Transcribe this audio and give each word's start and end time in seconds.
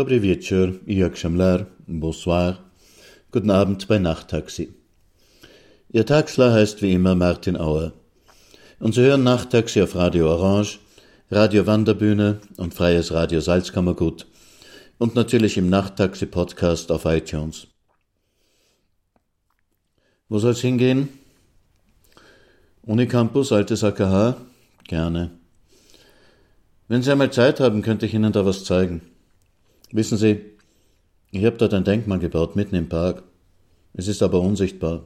Dobry 0.00 0.20
wieczór, 0.20 0.72
jak 0.86 1.16
Schamlar, 1.16 1.66
bonsoir, 1.86 2.56
guten 3.32 3.50
Abend 3.50 3.86
bei 3.86 3.98
Nachttaxi. 3.98 4.72
Ihr 5.92 6.06
Taxler 6.06 6.54
heißt 6.54 6.80
wie 6.80 6.94
immer 6.94 7.14
Martin 7.14 7.56
Auer. 7.56 7.92
Und 8.78 8.94
Sie 8.94 9.02
hören 9.02 9.24
Nachttaxi 9.24 9.82
auf 9.82 9.94
Radio 9.94 10.30
Orange, 10.30 10.78
Radio 11.30 11.66
Wanderbühne 11.66 12.40
und 12.56 12.72
Freies 12.72 13.12
Radio 13.12 13.40
Salzkammergut 13.40 14.26
und 14.96 15.16
natürlich 15.16 15.58
im 15.58 15.68
Nachttaxi-Podcast 15.68 16.90
auf 16.92 17.04
iTunes. 17.04 17.66
Wo 20.30 20.38
soll's 20.38 20.62
hingehen? 20.62 21.10
Unicampus, 22.86 23.52
altes 23.52 23.84
AKH? 23.84 24.38
Gerne. 24.84 25.30
Wenn 26.88 27.02
Sie 27.02 27.12
einmal 27.12 27.30
Zeit 27.30 27.60
haben, 27.60 27.82
könnte 27.82 28.06
ich 28.06 28.14
Ihnen 28.14 28.32
da 28.32 28.46
was 28.46 28.64
zeigen. 28.64 29.09
Wissen 29.92 30.18
Sie, 30.18 30.40
ich 31.32 31.44
habe 31.44 31.56
dort 31.56 31.74
ein 31.74 31.84
Denkmal 31.84 32.18
gebaut, 32.18 32.56
mitten 32.56 32.74
im 32.74 32.88
Park. 32.88 33.22
Es 33.92 34.08
ist 34.08 34.22
aber 34.22 34.40
unsichtbar. 34.40 35.04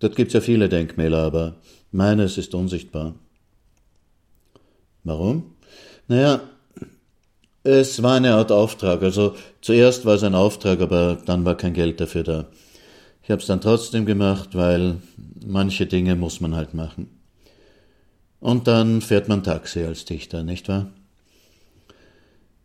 Dort 0.00 0.16
gibt's 0.16 0.34
ja 0.34 0.40
viele 0.40 0.68
Denkmäler, 0.68 1.18
aber 1.18 1.56
meines 1.90 2.36
ist 2.36 2.54
unsichtbar. 2.54 3.14
Warum? 5.04 5.54
Naja, 6.08 6.40
es 7.64 8.02
war 8.02 8.16
eine 8.16 8.34
Art 8.34 8.52
Auftrag. 8.52 9.02
Also 9.02 9.34
zuerst 9.60 10.04
war 10.04 10.14
es 10.14 10.24
ein 10.24 10.34
Auftrag, 10.34 10.80
aber 10.80 11.18
dann 11.24 11.44
war 11.44 11.56
kein 11.56 11.74
Geld 11.74 12.00
dafür 12.00 12.24
da. 12.24 12.48
Ich 13.22 13.30
habe 13.30 13.40
es 13.40 13.46
dann 13.46 13.60
trotzdem 13.60 14.04
gemacht, 14.04 14.50
weil 14.54 14.96
manche 15.46 15.86
Dinge 15.86 16.16
muss 16.16 16.40
man 16.40 16.56
halt 16.56 16.74
machen. 16.74 17.08
Und 18.40 18.66
dann 18.66 19.00
fährt 19.00 19.28
man 19.28 19.44
Taxi 19.44 19.84
als 19.84 20.04
Dichter, 20.04 20.42
nicht 20.42 20.68
wahr? 20.68 20.90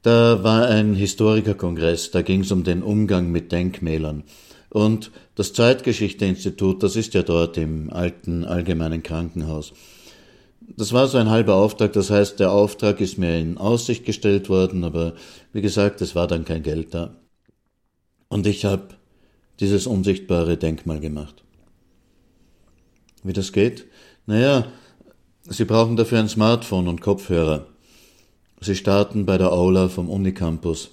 Da 0.08 0.42
war 0.42 0.70
ein 0.70 0.96
Historikerkongress, 0.96 2.12
da 2.12 2.22
ging 2.22 2.40
es 2.40 2.54
um 2.54 2.64
den 2.64 2.82
Umgang 2.82 3.30
mit 3.30 3.52
Denkmälern. 3.52 4.24
Und 4.70 5.12
das 5.36 5.52
Zeitgeschichteinstitut, 5.52 6.82
das 6.82 6.96
ist 6.96 7.14
ja 7.14 7.24
dort 7.24 7.58
im 7.58 7.92
alten 7.92 8.46
allgemeinen 8.46 9.04
Krankenhaus. 9.04 9.74
Das 10.62 10.94
war 10.94 11.08
so 11.08 11.18
ein 11.18 11.30
halber 11.30 11.56
Auftrag, 11.56 11.92
das 11.92 12.10
heißt, 12.10 12.40
der 12.40 12.54
Auftrag 12.54 13.02
ist 13.02 13.18
mir 13.18 13.38
in 13.38 13.58
Aussicht 13.58 14.06
gestellt 14.06 14.48
worden, 14.48 14.86
aber 14.86 15.14
wie 15.52 15.62
gesagt, 15.62 16.00
es 16.02 16.16
war 16.16 16.28
dann 16.28 16.46
kein 16.46 16.64
Geld 16.64 16.94
da. 16.94 17.14
Und 18.30 18.48
ich 18.48 18.64
habe 18.64 18.88
dieses 19.60 19.88
unsichtbare 19.88 20.56
Denkmal 20.56 21.02
gemacht. 21.02 21.44
Wie 23.24 23.34
das 23.34 23.52
geht? 23.52 23.88
Naja, 24.26 24.68
Sie 25.50 25.66
brauchen 25.66 25.98
dafür 25.98 26.20
ein 26.20 26.30
Smartphone 26.30 26.88
und 26.88 27.02
Kopfhörer. 27.02 27.68
Sie 28.60 28.76
starten 28.76 29.26
bei 29.26 29.38
der 29.38 29.52
Aula 29.54 29.88
vom 29.88 30.10
Unicampus. 30.10 30.90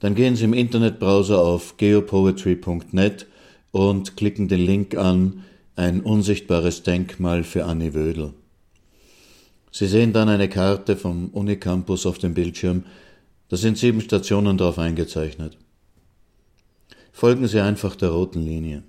Dann 0.00 0.14
gehen 0.14 0.36
Sie 0.36 0.44
im 0.44 0.52
Internetbrowser 0.52 1.40
auf 1.40 1.76
geopoetry.net 1.78 3.26
und 3.70 4.16
klicken 4.16 4.48
den 4.48 4.60
Link 4.60 4.96
an 4.96 5.44
Ein 5.74 6.00
unsichtbares 6.00 6.82
Denkmal 6.82 7.44
für 7.44 7.64
Annie 7.64 7.94
Wödel. 7.94 8.32
Sie 9.70 9.86
sehen 9.86 10.14
dann 10.14 10.30
eine 10.30 10.48
Karte 10.48 10.96
vom 10.96 11.28
Unicampus 11.28 12.06
auf 12.06 12.18
dem 12.18 12.32
Bildschirm. 12.32 12.84
Da 13.48 13.56
sind 13.56 13.76
sieben 13.76 14.00
Stationen 14.00 14.56
drauf 14.56 14.78
eingezeichnet. 14.78 15.58
Folgen 17.12 17.46
Sie 17.46 17.60
einfach 17.60 17.94
der 17.96 18.10
roten 18.10 18.40
Linie. 18.40 18.82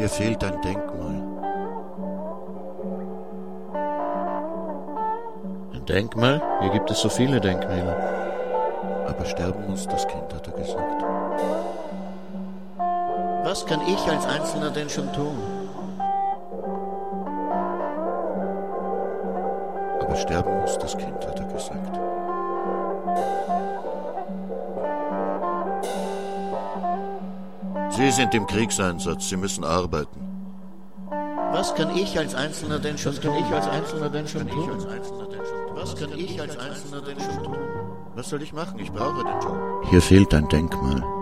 Hier 0.00 0.08
fehlt 0.08 0.42
ein 0.42 0.58
Denkmal. 0.62 1.22
Ein 5.74 5.84
Denkmal? 5.86 6.40
Hier 6.62 6.70
gibt 6.70 6.90
es 6.90 7.02
so 7.02 7.10
viele 7.10 7.38
Denkmäler. 7.38 7.98
Aber 9.06 9.26
sterben 9.26 9.68
muss 9.68 9.86
das 9.86 10.08
Kind, 10.08 10.32
hat 10.32 10.46
er 10.46 10.54
gesagt. 10.54 11.04
Was 13.44 13.66
kann 13.66 13.82
ich 13.86 14.10
als 14.10 14.26
Einzelner 14.26 14.70
denn 14.70 14.88
schon 14.88 15.12
tun? 15.12 15.36
Aber 20.00 20.16
sterben 20.16 20.62
muss 20.62 20.78
das 20.78 20.96
Kind, 20.96 21.26
hat 21.26 21.38
er 21.38 21.46
gesagt. 21.46 22.19
Sie 28.00 28.10
sind 28.10 28.34
im 28.34 28.46
Kriegseinsatz, 28.46 29.28
Sie 29.28 29.36
müssen 29.36 29.62
arbeiten. 29.62 30.20
Was 31.52 31.74
kann 31.74 31.94
ich 31.94 32.18
als 32.18 32.34
Einzelner 32.34 32.78
denn 32.78 32.96
schon 32.96 33.14
tun? 33.20 33.34
Was 33.34 33.44
kann 33.44 33.46
ich 33.46 33.52
als 33.52 33.66
Einzelner 33.66 34.08
denn 34.08 34.26
schon 34.26 34.48
tun? 34.48 34.86
Was 35.74 35.96
kann 35.96 36.18
ich 36.18 36.40
als 36.40 36.56
Einzelner 36.56 37.02
denn 37.02 37.20
schon 37.20 37.44
tun? 37.44 37.58
Was 38.14 38.30
soll 38.30 38.40
ich 38.40 38.54
machen? 38.54 38.78
Ich 38.78 38.90
brauche 38.90 39.22
den 39.22 39.40
Job. 39.42 39.84
Hier 39.90 40.00
fehlt 40.00 40.32
ein 40.32 40.48
Denkmal. 40.48 41.19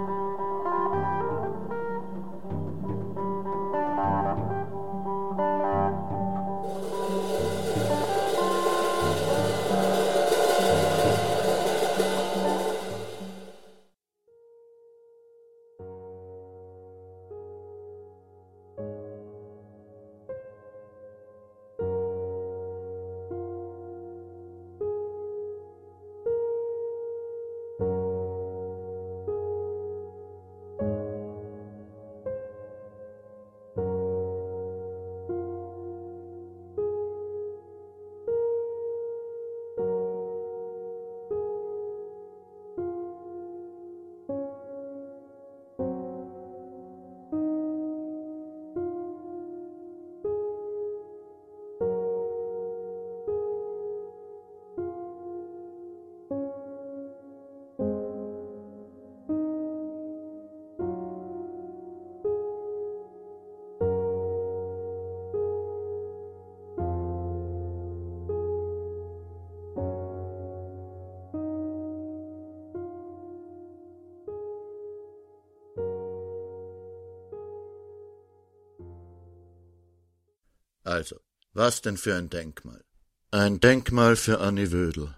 Also, 80.89 81.21
was 81.53 81.83
denn 81.83 81.99
für 81.99 82.15
ein 82.17 82.31
Denkmal? 82.31 82.83
Ein 83.31 83.61
Denkmal 83.61 84.17
für 84.17 84.41
Annie 84.41 84.73
Wödel. 84.73 85.15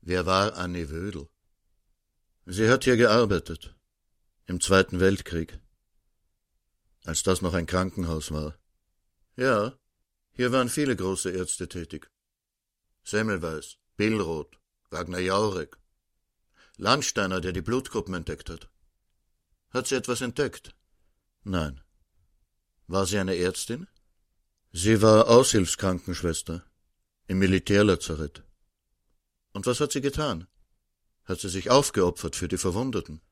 Wer 0.00 0.26
war 0.26 0.56
Annie 0.56 0.90
Wödel? 0.90 1.28
Sie 2.46 2.68
hat 2.68 2.82
hier 2.82 2.96
gearbeitet. 2.96 3.76
Im 4.46 4.60
Zweiten 4.60 4.98
Weltkrieg. 4.98 5.60
Als 7.04 7.22
das 7.22 7.42
noch 7.42 7.54
ein 7.54 7.66
Krankenhaus 7.66 8.32
war. 8.32 8.58
Ja, 9.36 9.78
hier 10.32 10.50
waren 10.50 10.68
viele 10.68 10.96
große 10.96 11.30
Ärzte 11.30 11.68
tätig. 11.68 12.10
Semmelweis, 13.04 13.76
Billroth, 13.96 14.58
Wagner 14.90 15.20
Jaurek. 15.20 15.76
Landsteiner, 16.76 17.40
der 17.40 17.52
die 17.52 17.62
Blutgruppen 17.62 18.14
entdeckt 18.14 18.50
hat. 18.50 18.68
Hat 19.70 19.86
sie 19.86 19.94
etwas 19.94 20.22
entdeckt? 20.22 20.74
Nein. 21.44 21.80
War 22.88 23.06
sie 23.06 23.20
eine 23.20 23.36
Ärztin? 23.36 23.86
Sie 24.78 25.00
war 25.00 25.28
Aushilfskrankenschwester 25.28 26.62
im 27.28 27.38
Militärlazarett. 27.38 28.42
Und 29.54 29.64
was 29.64 29.80
hat 29.80 29.90
sie 29.90 30.02
getan? 30.02 30.48
Hat 31.24 31.40
sie 31.40 31.48
sich 31.48 31.70
aufgeopfert 31.70 32.36
für 32.36 32.46
die 32.46 32.58
Verwundeten? 32.58 33.22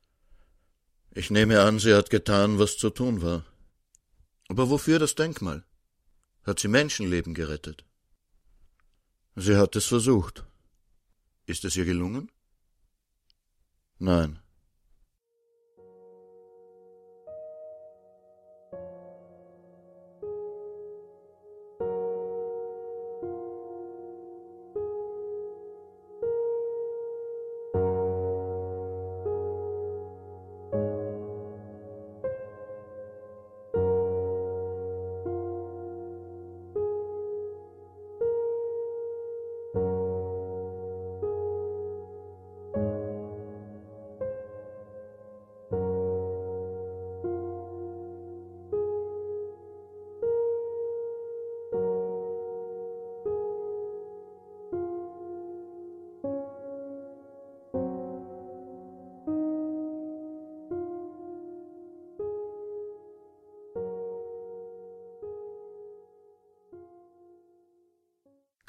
Ich 1.11 1.29
nehme 1.29 1.61
an, 1.61 1.77
sie 1.77 1.93
hat 1.93 2.09
getan, 2.09 2.57
was 2.57 2.77
zu 2.77 2.89
tun 2.89 3.21
war. 3.21 3.45
Aber 4.47 4.71
wofür 4.71 4.97
das 4.97 5.13
Denkmal? 5.13 5.63
Hat 6.41 6.59
sie 6.59 6.67
Menschenleben 6.67 7.35
gerettet? 7.35 7.85
Sie 9.35 9.55
hat 9.55 9.75
es 9.75 9.85
versucht. 9.85 10.45
Ist 11.45 11.63
es 11.63 11.75
ihr 11.75 11.85
gelungen? 11.85 12.31
Nein. 13.99 14.39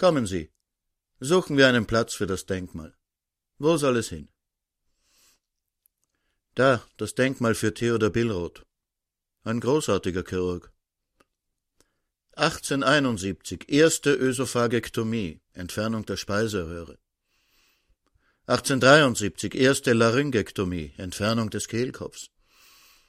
Kommen 0.07 0.29
Sie. 0.29 0.53
Suchen 1.19 1.57
wir 1.57 1.67
einen 1.67 1.85
Platz 1.85 2.15
für 2.15 2.29
das 2.29 2.47
Denkmal. 2.47 2.95
Wo 3.59 3.77
soll 3.77 3.97
es 3.97 4.09
hin? 4.09 4.29
Da, 6.55 6.87
das 6.97 7.17
Denkmal 7.17 7.57
für 7.57 7.75
Theodor 7.75 8.11
Billroth. 8.11 8.65
Ein 9.43 9.59
großartiger 9.59 10.23
Chirurg. 10.23 10.71
1871 12.37 13.69
erste 13.69 14.15
Ösophagektomie, 14.15 15.41
Entfernung 15.55 16.07
der 16.07 16.19
Speiseröhre. 16.19 17.01
1873 18.47 19.57
erste 19.57 19.93
Laryngektomie, 19.93 20.93
Entfernung 20.99 21.51
des 21.51 21.67
Kehlkopfs. 21.67 22.31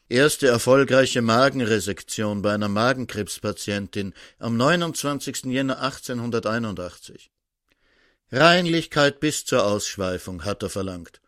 Erste 0.10 0.48
erfolgreiche 0.48 1.22
Magenresektion 1.22 2.42
bei 2.42 2.54
einer 2.54 2.70
Magenkrebspatientin 2.70 4.14
am 4.40 4.56
29. 4.56 5.44
Jänner 5.46 5.82
1881. 5.82 7.30
Reinlichkeit 8.32 9.20
bis 9.20 9.44
zur 9.44 9.66
Ausschweifung 9.66 10.46
hat 10.46 10.64
er 10.64 10.70
verlangt. 10.70 11.22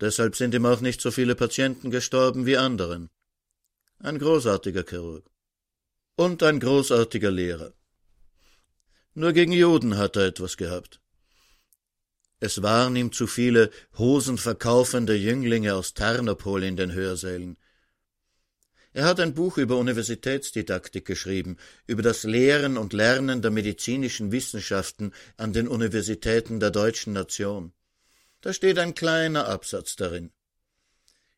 Deshalb 0.00 0.36
sind 0.36 0.54
ihm 0.54 0.66
auch 0.66 0.80
nicht 0.80 1.00
so 1.00 1.10
viele 1.10 1.34
Patienten 1.34 1.90
gestorben 1.90 2.46
wie 2.46 2.56
anderen. 2.56 3.10
Ein 3.98 4.20
großartiger 4.20 4.84
Chirurg. 4.88 5.28
Und 6.14 6.44
ein 6.44 6.60
großartiger 6.60 7.32
Lehrer. 7.32 7.72
Nur 9.14 9.32
gegen 9.32 9.52
Juden 9.52 9.96
hat 9.96 10.14
er 10.14 10.26
etwas 10.26 10.56
gehabt. 10.56 11.00
Es 12.38 12.62
waren 12.62 12.94
ihm 12.94 13.10
zu 13.10 13.26
viele 13.26 13.70
hosenverkaufende 13.98 15.16
Jünglinge 15.16 15.74
aus 15.74 15.94
Tarnopol 15.94 16.62
in 16.62 16.76
den 16.76 16.92
Hörsälen. 16.92 17.56
Er 18.96 19.04
hat 19.04 19.20
ein 19.20 19.34
Buch 19.34 19.58
über 19.58 19.76
Universitätsdidaktik 19.76 21.04
geschrieben, 21.04 21.58
über 21.86 22.00
das 22.00 22.22
Lehren 22.22 22.78
und 22.78 22.94
Lernen 22.94 23.42
der 23.42 23.50
medizinischen 23.50 24.32
Wissenschaften 24.32 25.12
an 25.36 25.52
den 25.52 25.68
Universitäten 25.68 26.60
der 26.60 26.70
deutschen 26.70 27.12
Nation. 27.12 27.74
Da 28.40 28.54
steht 28.54 28.78
ein 28.78 28.94
kleiner 28.94 29.48
Absatz 29.48 29.96
darin. 29.96 30.30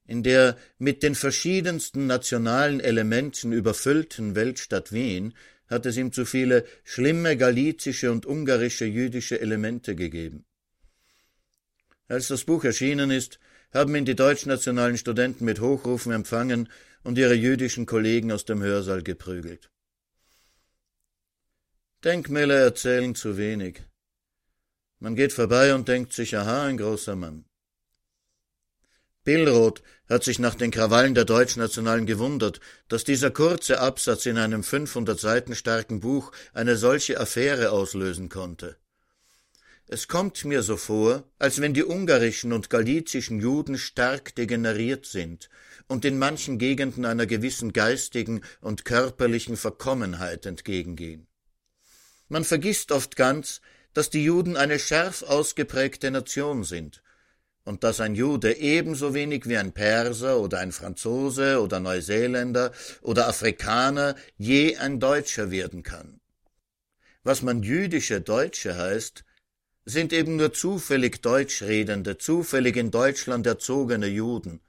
in 0.06 0.22
der 0.22 0.56
mit 0.78 1.02
den 1.02 1.16
verschiedensten 1.16 2.06
nationalen 2.06 2.78
Elementen 2.78 3.52
überfüllten 3.52 4.36
Weltstadt 4.36 4.92
Wien 4.92 5.34
hat 5.66 5.84
es 5.84 5.96
ihm 5.96 6.12
zu 6.12 6.24
viele 6.24 6.64
schlimme 6.84 7.36
galizische 7.36 8.12
und 8.12 8.24
ungarische 8.24 8.84
jüdische 8.84 9.40
Elemente 9.40 9.96
gegeben. 9.96 10.44
Als 12.06 12.28
das 12.28 12.44
Buch 12.44 12.62
erschienen 12.62 13.10
ist, 13.10 13.40
haben 13.74 13.96
ihn 13.96 14.04
die 14.04 14.14
deutschnationalen 14.14 14.96
Studenten 14.96 15.44
mit 15.44 15.60
Hochrufen 15.60 16.12
empfangen 16.12 16.68
und 17.02 17.18
ihre 17.18 17.34
jüdischen 17.34 17.86
Kollegen 17.86 18.32
aus 18.32 18.44
dem 18.44 18.62
Hörsaal 18.62 19.02
geprügelt. 19.02 19.70
Denkmäler 22.04 22.56
erzählen 22.56 23.14
zu 23.14 23.36
wenig. 23.36 23.82
Man 25.00 25.16
geht 25.16 25.32
vorbei 25.32 25.74
und 25.74 25.88
denkt 25.88 26.12
sich, 26.12 26.36
aha, 26.36 26.66
ein 26.66 26.76
großer 26.76 27.16
Mann. 27.16 27.44
Billroth 29.24 29.82
hat 30.08 30.24
sich 30.24 30.38
nach 30.38 30.54
den 30.54 30.70
Krawallen 30.70 31.14
der 31.14 31.24
Deutschnationalen 31.24 32.06
gewundert, 32.06 32.60
dass 32.88 33.04
dieser 33.04 33.30
kurze 33.30 33.80
Absatz 33.80 34.26
in 34.26 34.38
einem 34.38 34.62
500 34.62 35.20
Seiten 35.20 35.54
starken 35.54 36.00
Buch 36.00 36.32
eine 36.54 36.76
solche 36.76 37.20
Affäre 37.20 37.70
auslösen 37.70 38.28
konnte. 38.28 38.76
Es 39.86 40.08
kommt 40.08 40.44
mir 40.44 40.62
so 40.62 40.76
vor, 40.76 41.24
als 41.38 41.60
wenn 41.60 41.74
die 41.74 41.84
ungarischen 41.84 42.52
und 42.52 42.70
galizischen 42.70 43.40
Juden 43.40 43.76
stark 43.76 44.34
degeneriert 44.34 45.06
sind 45.06 45.48
und 45.88 46.04
in 46.04 46.18
manchen 46.18 46.58
Gegenden 46.58 47.04
einer 47.04 47.26
gewissen 47.26 47.72
geistigen 47.72 48.42
und 48.60 48.84
körperlichen 48.84 49.56
Verkommenheit 49.56 50.46
entgegengehen. 50.46 51.26
Man 52.28 52.44
vergisst 52.44 52.92
oft 52.92 53.16
ganz, 53.16 53.60
dass 53.94 54.10
die 54.10 54.22
Juden 54.22 54.56
eine 54.56 54.78
schärf 54.78 55.22
ausgeprägte 55.22 56.10
Nation 56.10 56.62
sind 56.62 57.02
und 57.64 57.84
dass 57.84 58.00
ein 58.00 58.14
Jude 58.14 58.56
ebenso 58.56 59.14
wenig 59.14 59.48
wie 59.48 59.56
ein 59.56 59.72
Perser 59.72 60.38
oder 60.38 60.58
ein 60.58 60.72
Franzose 60.72 61.60
oder 61.60 61.80
Neuseeländer 61.80 62.72
oder 63.00 63.28
Afrikaner 63.28 64.14
je 64.36 64.76
ein 64.76 65.00
Deutscher 65.00 65.50
werden 65.50 65.82
kann. 65.82 66.20
Was 67.24 67.42
man 67.42 67.62
jüdische 67.62 68.20
Deutsche 68.20 68.76
heißt, 68.76 69.24
sind 69.84 70.12
eben 70.12 70.36
nur 70.36 70.52
zufällig 70.52 71.22
deutschredende, 71.22 72.18
zufällig 72.18 72.76
in 72.76 72.90
Deutschland 72.90 73.46
erzogene 73.46 74.06
Juden, 74.06 74.60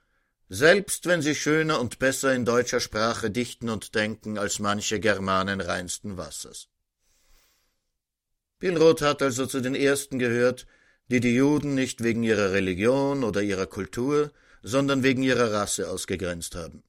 selbst 0.50 1.06
wenn 1.06 1.22
sie 1.22 1.36
schöner 1.36 1.80
und 1.80 2.00
besser 2.00 2.34
in 2.34 2.44
deutscher 2.44 2.80
Sprache 2.80 3.30
dichten 3.30 3.70
und 3.70 3.94
denken 3.94 4.40
als 4.40 4.58
manche 4.58 5.00
Germanen 5.00 5.62
reinsten 5.62 6.18
Wassers. 6.18 6.70
Billroth 8.58 9.02
hat 9.02 9.22
also 9.22 9.46
zu 9.46 9.62
den 9.62 9.76
ersten 9.76 10.18
gehört, 10.18 10.66
die 11.08 11.20
die 11.20 11.36
Juden 11.36 11.76
nicht 11.76 12.04
wegen 12.04 12.24
ihrer 12.24 12.52
Religion 12.52 13.24
oder 13.24 13.42
ihrer 13.42 13.68
Kultur, 13.68 14.32
sondern 14.64 15.04
wegen 15.04 15.24
ihrer 15.24 15.54
Rasse 15.54 15.90
ausgegrenzt 15.90 16.56
haben. 16.56 16.84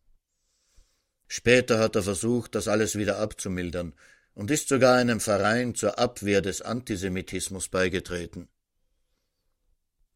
Später 1.28 1.78
hat 1.78 1.94
er 1.94 2.02
versucht, 2.02 2.54
das 2.54 2.66
alles 2.66 2.96
wieder 2.96 3.18
abzumildern 3.18 3.92
und 4.34 4.50
ist 4.50 4.68
sogar 4.68 4.96
einem 4.96 5.20
Verein 5.20 5.74
zur 5.74 5.98
Abwehr 5.98 6.40
des 6.40 6.62
Antisemitismus 6.62 7.68
beigetreten. 7.68 8.48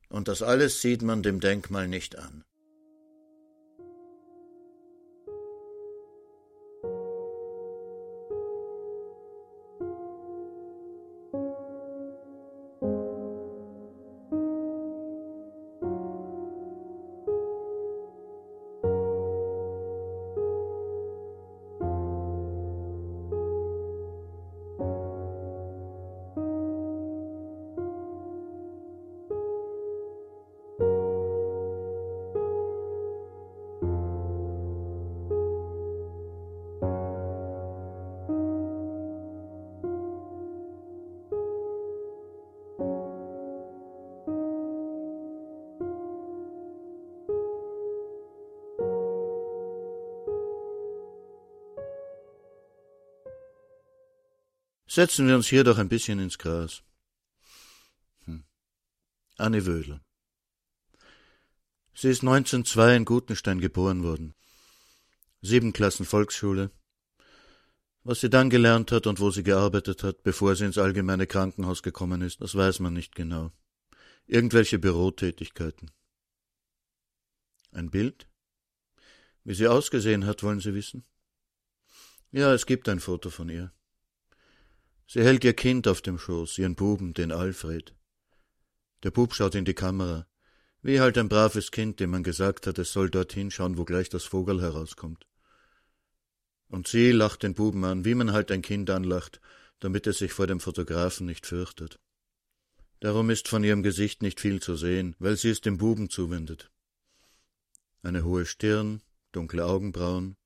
Und 0.08 0.28
das 0.28 0.42
alles 0.42 0.80
sieht 0.80 1.02
man 1.02 1.22
dem 1.22 1.40
Denkmal 1.40 1.88
nicht 1.88 2.18
an. 2.18 2.44
Setzen 54.94 55.26
wir 55.26 55.34
uns 55.34 55.48
hier 55.48 55.64
doch 55.64 55.78
ein 55.78 55.88
bisschen 55.88 56.20
ins 56.20 56.38
Gras. 56.38 56.84
Hm. 58.26 58.44
Anne 59.36 59.66
Wödel. 59.66 60.00
Sie 61.94 62.10
ist 62.10 62.22
1902 62.22 62.94
in 62.94 63.04
Gutenstein 63.04 63.60
geboren 63.60 64.04
worden. 64.04 64.36
Sieben 65.42 65.72
Klassen 65.72 66.06
Volksschule. 66.06 66.70
Was 68.04 68.20
sie 68.20 68.30
dann 68.30 68.50
gelernt 68.50 68.92
hat 68.92 69.08
und 69.08 69.18
wo 69.18 69.32
sie 69.32 69.42
gearbeitet 69.42 70.04
hat, 70.04 70.22
bevor 70.22 70.54
sie 70.54 70.66
ins 70.66 70.78
allgemeine 70.78 71.26
Krankenhaus 71.26 71.82
gekommen 71.82 72.22
ist, 72.22 72.40
das 72.40 72.54
weiß 72.54 72.78
man 72.78 72.92
nicht 72.92 73.16
genau. 73.16 73.50
Irgendwelche 74.26 74.78
Bürotätigkeiten. 74.78 75.90
Ein 77.72 77.90
Bild? 77.90 78.28
Wie 79.42 79.54
sie 79.54 79.66
ausgesehen 79.66 80.24
hat, 80.24 80.44
wollen 80.44 80.60
Sie 80.60 80.72
wissen? 80.72 81.04
Ja, 82.30 82.54
es 82.54 82.64
gibt 82.64 82.88
ein 82.88 83.00
Foto 83.00 83.30
von 83.30 83.48
ihr. 83.48 83.72
Sie 85.06 85.22
hält 85.22 85.44
ihr 85.44 85.54
Kind 85.54 85.86
auf 85.86 86.02
dem 86.02 86.18
Schoß, 86.18 86.58
ihren 86.58 86.74
Buben, 86.74 87.14
den 87.14 87.32
Alfred. 87.32 87.94
Der 89.02 89.10
Bub 89.10 89.34
schaut 89.34 89.54
in 89.54 89.64
die 89.64 89.74
Kamera, 89.74 90.26
wie 90.82 91.00
halt 91.00 91.18
ein 91.18 91.28
braves 91.28 91.70
Kind, 91.70 92.00
dem 92.00 92.10
man 92.10 92.22
gesagt 92.22 92.66
hat, 92.66 92.78
es 92.78 92.92
soll 92.92 93.10
dorthin 93.10 93.50
schauen, 93.50 93.78
wo 93.78 93.84
gleich 93.84 94.08
das 94.08 94.24
Vogel 94.24 94.60
herauskommt. 94.60 95.26
Und 96.68 96.88
sie 96.88 97.12
lacht 97.12 97.42
den 97.42 97.54
Buben 97.54 97.84
an, 97.84 98.04
wie 98.04 98.14
man 98.14 98.32
halt 98.32 98.50
ein 98.50 98.62
Kind 98.62 98.90
anlacht, 98.90 99.40
damit 99.80 100.06
es 100.06 100.18
sich 100.18 100.32
vor 100.32 100.46
dem 100.46 100.60
Fotografen 100.60 101.26
nicht 101.26 101.46
fürchtet. 101.46 102.00
Darum 103.00 103.28
ist 103.28 103.48
von 103.48 103.62
ihrem 103.64 103.82
Gesicht 103.82 104.22
nicht 104.22 104.40
viel 104.40 104.60
zu 104.60 104.76
sehen, 104.76 105.14
weil 105.18 105.36
sie 105.36 105.50
es 105.50 105.60
dem 105.60 105.76
Buben 105.76 106.08
zuwendet. 106.08 106.70
Eine 108.02 108.24
hohe 108.24 108.46
Stirn, 108.46 109.02
dunkle 109.32 109.64
Augenbrauen, 109.66 110.36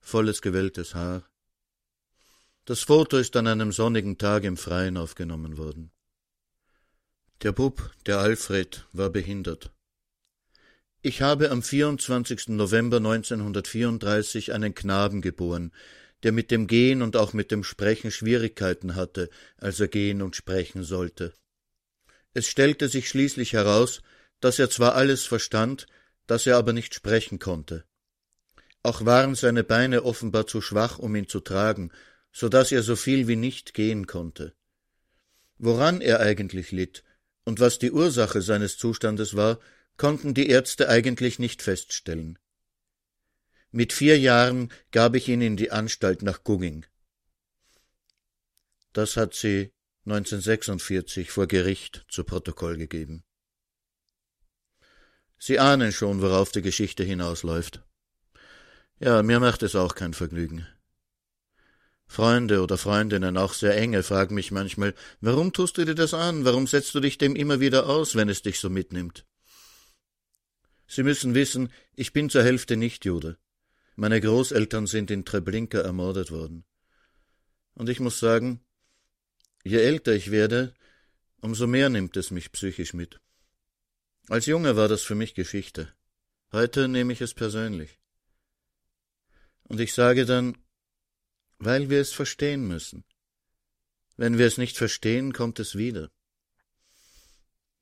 volles 0.00 0.42
gewelltes 0.42 0.94
Haar, 0.94 1.28
das 2.64 2.80
Foto 2.80 3.18
ist 3.18 3.36
an 3.36 3.46
einem 3.46 3.72
sonnigen 3.72 4.16
Tag 4.16 4.44
im 4.44 4.56
Freien 4.56 4.96
aufgenommen 4.96 5.58
worden. 5.58 5.90
Der 7.42 7.52
Bub, 7.52 7.90
der 8.06 8.18
Alfred, 8.18 8.86
war 8.92 9.10
behindert. 9.10 9.70
Ich 11.02 11.20
habe 11.20 11.50
am 11.50 11.62
24. 11.62 12.48
November 12.48 12.96
1934 12.96 14.54
einen 14.54 14.74
Knaben 14.74 15.20
geboren, 15.20 15.72
der 16.22 16.32
mit 16.32 16.50
dem 16.50 16.66
Gehen 16.66 17.02
und 17.02 17.16
auch 17.16 17.34
mit 17.34 17.50
dem 17.50 17.64
Sprechen 17.64 18.10
Schwierigkeiten 18.10 18.94
hatte, 18.94 19.28
als 19.58 19.78
er 19.80 19.88
gehen 19.88 20.22
und 20.22 20.34
sprechen 20.34 20.82
sollte. 20.82 21.34
Es 22.32 22.48
stellte 22.48 22.88
sich 22.88 23.10
schließlich 23.10 23.52
heraus, 23.52 24.00
dass 24.40 24.58
er 24.58 24.70
zwar 24.70 24.94
alles 24.94 25.26
verstand, 25.26 25.86
dass 26.26 26.46
er 26.46 26.56
aber 26.56 26.72
nicht 26.72 26.94
sprechen 26.94 27.38
konnte. 27.38 27.84
Auch 28.82 29.04
waren 29.04 29.34
seine 29.34 29.64
Beine 29.64 30.04
offenbar 30.04 30.46
zu 30.46 30.62
schwach, 30.62 30.98
um 30.98 31.14
ihn 31.14 31.28
zu 31.28 31.40
tragen, 31.40 31.92
so 32.34 32.48
dass 32.48 32.72
er 32.72 32.82
so 32.82 32.96
viel 32.96 33.28
wie 33.28 33.36
nicht 33.36 33.72
gehen 33.74 34.06
konnte. 34.08 34.54
Woran 35.56 36.00
er 36.00 36.18
eigentlich 36.18 36.72
litt 36.72 37.04
und 37.44 37.60
was 37.60 37.78
die 37.78 37.92
Ursache 37.92 38.42
seines 38.42 38.76
Zustandes 38.76 39.36
war, 39.36 39.60
konnten 39.96 40.34
die 40.34 40.48
Ärzte 40.48 40.88
eigentlich 40.88 41.38
nicht 41.38 41.62
feststellen. 41.62 42.38
Mit 43.70 43.92
vier 43.92 44.18
Jahren 44.18 44.72
gab 44.90 45.14
ich 45.14 45.28
ihn 45.28 45.40
in 45.42 45.56
die 45.56 45.70
Anstalt 45.70 46.22
nach 46.22 46.42
Gugging. 46.42 46.84
Das 48.92 49.16
hat 49.16 49.34
sie 49.34 49.72
1946 50.06 51.30
vor 51.30 51.46
Gericht 51.46 52.04
zu 52.08 52.24
Protokoll 52.24 52.76
gegeben. 52.76 53.24
Sie 55.38 55.60
ahnen 55.60 55.92
schon, 55.92 56.20
worauf 56.20 56.50
die 56.50 56.62
Geschichte 56.62 57.04
hinausläuft. 57.04 57.82
Ja, 58.98 59.22
mir 59.22 59.38
macht 59.38 59.62
es 59.62 59.76
auch 59.76 59.94
kein 59.94 60.14
Vergnügen. 60.14 60.66
Freunde 62.06 62.62
oder 62.62 62.78
Freundinnen, 62.78 63.36
auch 63.36 63.54
sehr 63.54 63.76
enge, 63.76 64.02
fragen 64.02 64.34
mich 64.34 64.50
manchmal, 64.50 64.94
warum 65.20 65.52
tust 65.52 65.78
du 65.78 65.84
dir 65.84 65.94
das 65.94 66.14
an? 66.14 66.44
Warum 66.44 66.66
setzt 66.66 66.94
du 66.94 67.00
dich 67.00 67.18
dem 67.18 67.34
immer 67.34 67.60
wieder 67.60 67.88
aus, 67.88 68.14
wenn 68.14 68.28
es 68.28 68.42
dich 68.42 68.60
so 68.60 68.70
mitnimmt? 68.70 69.26
Sie 70.86 71.02
müssen 71.02 71.34
wissen, 71.34 71.72
ich 71.94 72.12
bin 72.12 72.30
zur 72.30 72.44
Hälfte 72.44 72.76
nicht 72.76 73.04
Jude. 73.04 73.38
Meine 73.96 74.20
Großeltern 74.20 74.86
sind 74.86 75.10
in 75.10 75.24
Treblinka 75.24 75.78
ermordet 75.78 76.30
worden. 76.30 76.64
Und 77.74 77.88
ich 77.88 78.00
muss 78.00 78.20
sagen, 78.20 78.60
je 79.64 79.78
älter 79.78 80.12
ich 80.12 80.30
werde, 80.30 80.74
umso 81.40 81.66
mehr 81.66 81.88
nimmt 81.88 82.16
es 82.16 82.30
mich 82.30 82.52
psychisch 82.52 82.92
mit. 82.92 83.20
Als 84.28 84.46
Junge 84.46 84.76
war 84.76 84.88
das 84.88 85.02
für 85.02 85.14
mich 85.14 85.34
Geschichte. 85.34 85.92
Heute 86.52 86.88
nehme 86.88 87.12
ich 87.12 87.20
es 87.20 87.34
persönlich. 87.34 87.98
Und 89.64 89.80
ich 89.80 89.92
sage 89.94 90.24
dann, 90.26 90.56
weil 91.58 91.90
wir 91.90 92.00
es 92.00 92.12
verstehen 92.12 92.66
müssen. 92.66 93.04
Wenn 94.16 94.38
wir 94.38 94.46
es 94.46 94.58
nicht 94.58 94.76
verstehen, 94.76 95.32
kommt 95.32 95.58
es 95.58 95.76
wieder. 95.76 96.10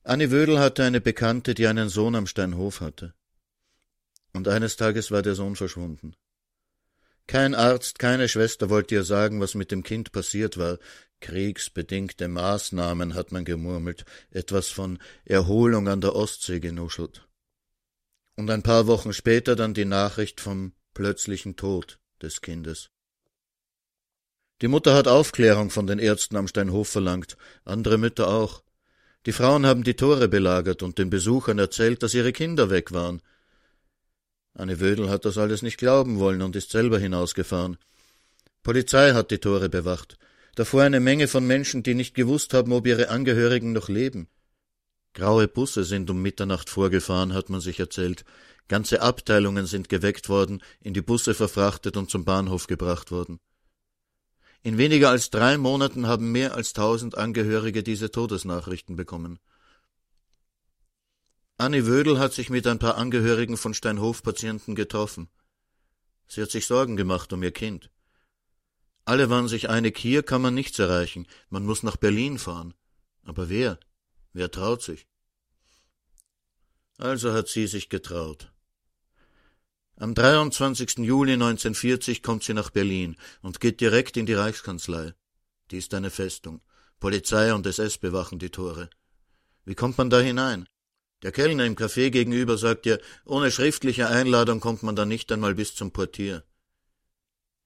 Annie 0.05 0.31
Wödel 0.31 0.59
hatte 0.59 0.83
eine 0.83 1.00
Bekannte, 1.00 1.55
die 1.55 1.67
einen 1.67 1.88
Sohn 1.88 2.14
am 2.14 2.26
Steinhof 2.26 2.81
hatte. 2.81 3.14
Und 4.33 4.49
eines 4.49 4.76
Tages 4.76 5.11
war 5.11 5.23
der 5.23 5.35
Sohn 5.35 5.57
verschwunden. 5.57 6.14
Kein 7.26 7.55
Arzt, 7.55 7.99
keine 7.99 8.29
Schwester 8.29 8.69
wollte 8.69 8.95
ihr 8.95 9.05
sagen, 9.05 9.41
was 9.41 9.55
mit 9.55 9.71
dem 9.71 9.83
Kind 9.83 10.12
passiert 10.12 10.59
war. 10.59 10.79
Kriegsbedingte 11.21 12.26
Maßnahmen, 12.26 13.14
hat 13.14 13.31
man 13.31 13.45
gemurmelt, 13.45 14.05
etwas 14.31 14.69
von 14.69 14.99
Erholung 15.25 15.88
an 15.88 16.00
der 16.00 16.17
Ostsee 16.17 16.59
genuschelt. 16.59 17.29
Und 18.37 18.50
ein 18.50 18.62
paar 18.62 18.87
Wochen 18.87 19.12
später 19.12 19.55
dann 19.55 19.73
die 19.73 19.85
Nachricht 19.85 20.41
vom 20.41 20.73
plötzlichen 20.95 21.55
Tod 21.55 22.00
des 22.21 22.41
Kindes. 22.41 22.91
Die 24.62 24.69
Mutter 24.69 24.95
hat 24.95 25.09
Aufklärung 25.09 25.71
von 25.71 25.88
den 25.88 25.99
Ärzten 25.99 26.37
am 26.37 26.47
Steinhof 26.47 26.88
verlangt, 26.88 27.37
andere 27.64 27.99
Mütter 27.99 28.28
auch. 28.28 28.62
Die 29.26 29.33
Frauen 29.33 29.66
haben 29.66 29.83
die 29.83 29.95
Tore 29.95 30.28
belagert 30.28 30.85
und 30.85 30.99
den 30.99 31.11
Besuchern 31.11 31.59
erzählt, 31.59 32.04
dass 32.04 32.14
ihre 32.14 32.33
Kinder 32.33 32.71
weg 32.71 32.92
waren. 32.92 33.23
Anne 34.54 34.78
Wödel 34.81 35.11
hat 35.11 35.25
das 35.25 35.37
alles 35.37 35.62
nicht 35.62 35.78
glauben 35.78 36.21
wollen 36.21 36.42
und 36.42 36.54
ist 36.54 36.71
selber 36.71 37.00
hinausgefahren. 37.00 37.76
Polizei 38.62 39.14
hat 39.14 39.33
die 39.33 39.38
Tore 39.38 39.69
bewacht. 39.69 40.16
Davor 40.54 40.83
eine 40.83 41.00
Menge 41.00 41.26
von 41.26 41.45
Menschen, 41.45 41.83
die 41.83 41.95
nicht 41.95 42.14
gewusst 42.14 42.54
haben, 42.54 42.72
ob 42.72 42.87
ihre 42.87 43.09
Angehörigen 43.09 43.72
noch 43.72 43.88
leben. 43.88 44.29
Graue 45.12 45.48
Busse 45.48 45.83
sind 45.83 46.09
um 46.09 46.22
Mitternacht 46.22 46.70
vorgefahren, 46.70 47.35
hat 47.35 47.51
man 47.51 47.61
sich 47.61 47.81
erzählt. 47.81 48.25
Ganze 48.68 49.03
Abteilungen 49.03 49.66
sind 49.66 49.88
geweckt 49.88 50.29
worden, 50.29 50.62
in 50.81 50.94
die 50.94 51.03
Busse 51.03 51.35
verfrachtet 51.35 51.96
und 51.96 52.11
zum 52.11 52.25
Bahnhof 52.25 52.68
gebracht 52.68 53.11
worden. 53.11 53.40
In 54.62 54.79
weniger 54.79 55.11
als 55.11 55.31
drei 55.31 55.59
Monaten 55.59 56.07
haben 56.07 56.31
mehr 56.31 56.55
als 56.55 56.72
tausend 56.72 57.18
Angehörige 57.18 57.83
diese 57.83 58.12
Todesnachrichten 58.12 58.94
bekommen. 58.94 59.40
Annie 61.59 61.87
Wödel 61.87 62.18
hat 62.18 62.33
sich 62.33 62.48
mit 62.48 62.66
ein 62.66 62.79
paar 62.79 62.96
Angehörigen 62.96 63.57
von 63.57 63.75
Steinhof-Patienten 63.75 64.75
getroffen. 64.77 65.29
Sie 66.29 66.40
hat 66.40 66.51
sich 66.51 66.66
Sorgen 66.66 66.96
gemacht 66.96 67.33
um 67.33 67.42
ihr 67.42 67.51
Kind. 67.51 67.90
Alle 69.05 69.29
waren 69.31 69.48
sich 69.48 69.68
einig, 69.68 69.98
hier 69.98 70.22
kann 70.22 70.42
man 70.42 70.55
nichts 70.55 70.79
erreichen, 70.79 71.27
man 71.51 71.64
muss 71.64 71.83
nach 71.83 71.96
Berlin 71.96 72.38
fahren. 72.38 72.75
Aber 73.25 73.48
wer? 73.48 73.81
Wer 74.33 74.51
traut 74.51 74.83
sich? 74.83 75.09
Also 76.98 77.33
hat 77.33 77.48
sie 77.48 77.66
sich 77.66 77.88
getraut. 77.88 78.52
Am 79.96 80.14
23. 80.14 80.98
Juli 80.98 81.35
1940 81.35 82.22
kommt 82.22 82.44
sie 82.44 82.55
nach 82.55 82.70
Berlin 82.70 83.16
und 83.42 83.61
geht 83.61 83.81
direkt 83.81 84.16
in 84.16 84.26
die 84.26 84.35
Reichskanzlei. 84.35 85.14
Die 85.70 85.78
ist 85.78 85.92
eine 85.94 86.11
Festung. 86.11 86.61
Polizei 86.98 87.52
und 87.52 87.66
SS 87.66 87.98
bewachen 87.98 88.38
die 88.38 88.50
Tore. 88.50 88.88
Wie 89.64 89.74
kommt 89.74 89.98
man 89.98 90.11
da 90.11 90.18
hinein? 90.18 90.66
Der 91.22 91.31
Kellner 91.31 91.66
im 91.66 91.76
Café 91.76 92.11
gegenüber 92.11 92.59
sagt 92.59 92.87
ihr, 92.87 93.00
ohne 93.24 93.50
schriftliche 93.50 94.09
Einladung 94.09 94.61
kommt 94.61 94.83
man 94.83 94.96
da 94.96 95.05
nicht 95.05 95.31
einmal 95.31 95.55
bis 95.55 95.74
zum 95.74 95.92
Portier. 95.92 96.42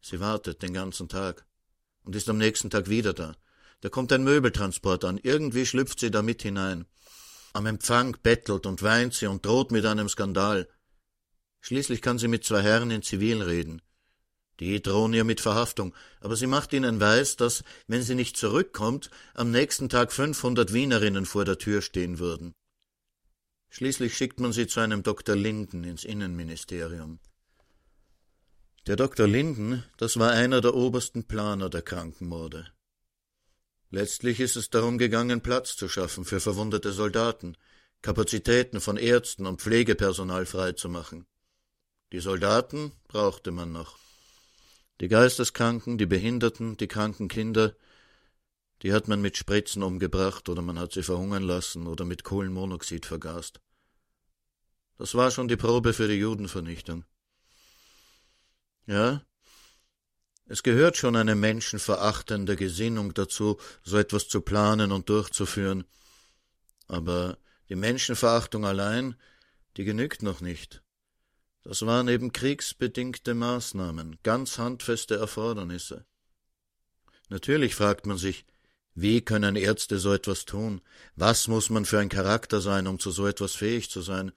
Sie 0.03 0.21
wartet 0.21 0.63
den 0.63 0.75
ganzen 0.75 1.09
Tag 1.09 1.47
und 2.03 2.17
ist 2.17 2.29
am 2.29 2.39
nächsten 2.39 2.71
Tag 2.71 2.89
wieder 2.89 3.15
da. 3.15 3.35
Da 3.81 3.89
kommt 3.89 4.13
ein 4.13 4.25
Möbeltransport 4.25 5.05
an, 5.05 5.19
irgendwie 5.23 5.65
schlüpft 5.65 6.01
sie 6.01 6.11
da 6.11 6.23
mit 6.23 6.43
hinein. 6.43 6.87
Am 7.53 7.67
Empfang 7.67 8.17
bettelt 8.23 8.67
und 8.67 8.83
weint 8.83 9.15
sie 9.15 9.27
und 9.27 9.47
droht 9.47 9.71
mit 9.71 9.87
einem 9.87 10.09
Skandal. 10.09 10.69
Schließlich 11.67 12.01
kann 12.01 12.17
sie 12.17 12.29
mit 12.29 12.45
zwei 12.45 12.63
Herren 12.63 12.93
in 12.93 13.03
Zivil 13.03 13.43
reden. 13.43 13.83
Die 14.61 14.81
drohen 14.81 15.13
ihr 15.13 15.25
mit 15.25 15.41
Verhaftung, 15.41 15.97
aber 16.21 16.37
sie 16.37 16.47
macht 16.47 16.73
ihnen 16.73 17.01
weiß, 17.01 17.35
dass, 17.35 17.65
wenn 17.89 18.05
sie 18.05 18.15
nicht 18.15 18.37
zurückkommt, 18.37 19.11
am 19.35 19.51
nächsten 19.51 19.89
Tag 19.89 20.13
500 20.13 20.73
Wienerinnen 20.73 21.27
vor 21.27 21.45
der 21.45 21.59
Tür 21.59 21.83
stehen 21.83 22.21
würden. 22.21 22.53
Schließlich 23.69 24.17
schickt 24.17 24.39
man 24.39 24.53
sie 24.53 24.69
zu 24.69 24.79
einem 24.79 25.03
Dr. 25.03 25.35
Linden 25.35 25.83
ins 25.83 26.05
Innenministerium. 26.05 27.19
Der 28.87 28.95
Dr. 28.95 29.27
Linden, 29.27 29.83
das 29.97 30.21
war 30.21 30.31
einer 30.31 30.61
der 30.61 30.73
obersten 30.73 31.25
Planer 31.25 31.69
der 31.69 31.83
Krankenmorde. 31.83 32.69
Letztlich 33.91 34.39
ist 34.39 34.55
es 34.55 34.71
darum 34.71 34.99
gegangen, 34.99 35.41
Platz 35.41 35.75
zu 35.75 35.89
schaffen 35.89 36.25
für 36.25 36.39
verwundete 36.39 36.93
Soldaten, 36.93 37.57
Kapazitäten 38.03 38.81
von 38.81 38.97
Ärzten 38.97 39.47
und 39.47 39.61
Pflegepersonal 39.61 40.47
freizumachen. 40.47 41.27
Die 42.13 42.21
Soldaten 42.21 42.93
brauchte 43.09 43.51
man 43.51 43.73
noch. 43.73 43.99
Die 45.01 45.09
Geisteskranken, 45.09 45.99
die 45.99 46.07
Behinderten, 46.07 46.77
die 46.77 46.87
kranken 46.87 47.29
Kinder, 47.29 47.75
die 48.83 48.93
hat 48.93 49.09
man 49.09 49.21
mit 49.21 49.37
Spritzen 49.37 49.83
umgebracht 49.83 50.49
oder 50.49 50.63
man 50.63 50.79
hat 50.79 50.93
sie 50.93 51.03
verhungern 51.03 51.43
lassen 51.43 51.87
oder 51.87 52.05
mit 52.05 52.23
Kohlenmonoxid 52.23 53.07
vergast. 53.07 53.61
Das 54.99 55.15
war 55.15 55.31
schon 55.31 55.49
die 55.49 55.57
Probe 55.57 55.93
für 55.93 56.09
die 56.09 56.15
Judenvernichtung. 56.15 57.05
Ja, 58.87 59.23
es 60.49 60.63
gehört 60.63 60.97
schon 60.97 61.17
eine 61.17 61.35
menschenverachtende 61.35 62.55
Gesinnung 62.55 63.13
dazu, 63.15 63.59
so 63.83 63.99
etwas 63.99 64.29
zu 64.29 64.41
planen 64.41 64.93
und 64.93 65.09
durchzuführen. 65.09 65.85
Aber 66.87 67.37
die 67.69 67.75
Menschenverachtung 67.75 68.65
allein, 68.65 69.17
die 69.77 69.85
genügt 69.85 70.23
noch 70.23 70.41
nicht. 70.41 70.85
Das 71.69 71.85
waren 71.85 72.07
eben 72.07 72.31
kriegsbedingte 72.31 73.35
Maßnahmen, 73.35 74.21
ganz 74.23 74.57
handfeste 74.57 75.17
Erfordernisse. 75.17 76.07
Natürlich 77.29 77.75
fragt 77.75 78.07
man 78.07 78.19
sich, 78.19 78.47
wie 78.95 79.21
können 79.21 79.57
Ärzte 79.57 79.99
so 79.99 80.13
etwas 80.13 80.45
tun? 80.45 80.81
Was 81.17 81.49
muss 81.49 81.69
man 81.69 81.85
für 81.85 81.99
ein 81.99 82.09
Charakter 82.09 82.61
sein, 82.61 82.87
um 82.87 83.01
zu 83.01 83.11
so 83.11 83.27
etwas 83.27 83.57
fähig 83.57 83.91
zu 83.91 84.01
sein? 84.01 84.31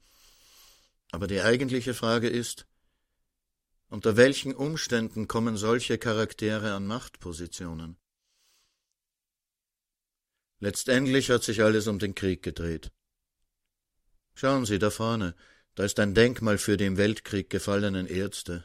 Aber 1.12 1.28
die 1.28 1.40
eigentliche 1.40 1.94
Frage 1.94 2.28
ist, 2.28 2.66
unter 3.86 4.16
welchen 4.16 4.52
Umständen 4.52 5.28
kommen 5.28 5.56
solche 5.56 5.98
Charaktere 5.98 6.74
an 6.74 6.88
Machtpositionen? 6.88 7.96
Letztendlich 10.58 11.30
hat 11.30 11.44
sich 11.44 11.62
alles 11.62 11.86
um 11.86 12.00
den 12.00 12.16
Krieg 12.16 12.42
gedreht. 12.42 12.90
Schauen 14.34 14.66
Sie 14.66 14.80
da 14.80 14.90
vorne, 14.90 15.36
da 15.74 15.84
ist 15.84 15.98
ein 16.00 16.14
Denkmal 16.14 16.58
für 16.58 16.76
die 16.76 16.86
im 16.86 16.96
Weltkrieg 16.96 17.50
gefallenen 17.50 18.06
Ärzte. 18.06 18.64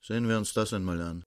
Sehen 0.00 0.28
wir 0.28 0.38
uns 0.38 0.52
das 0.52 0.72
einmal 0.72 1.00
an. 1.02 1.24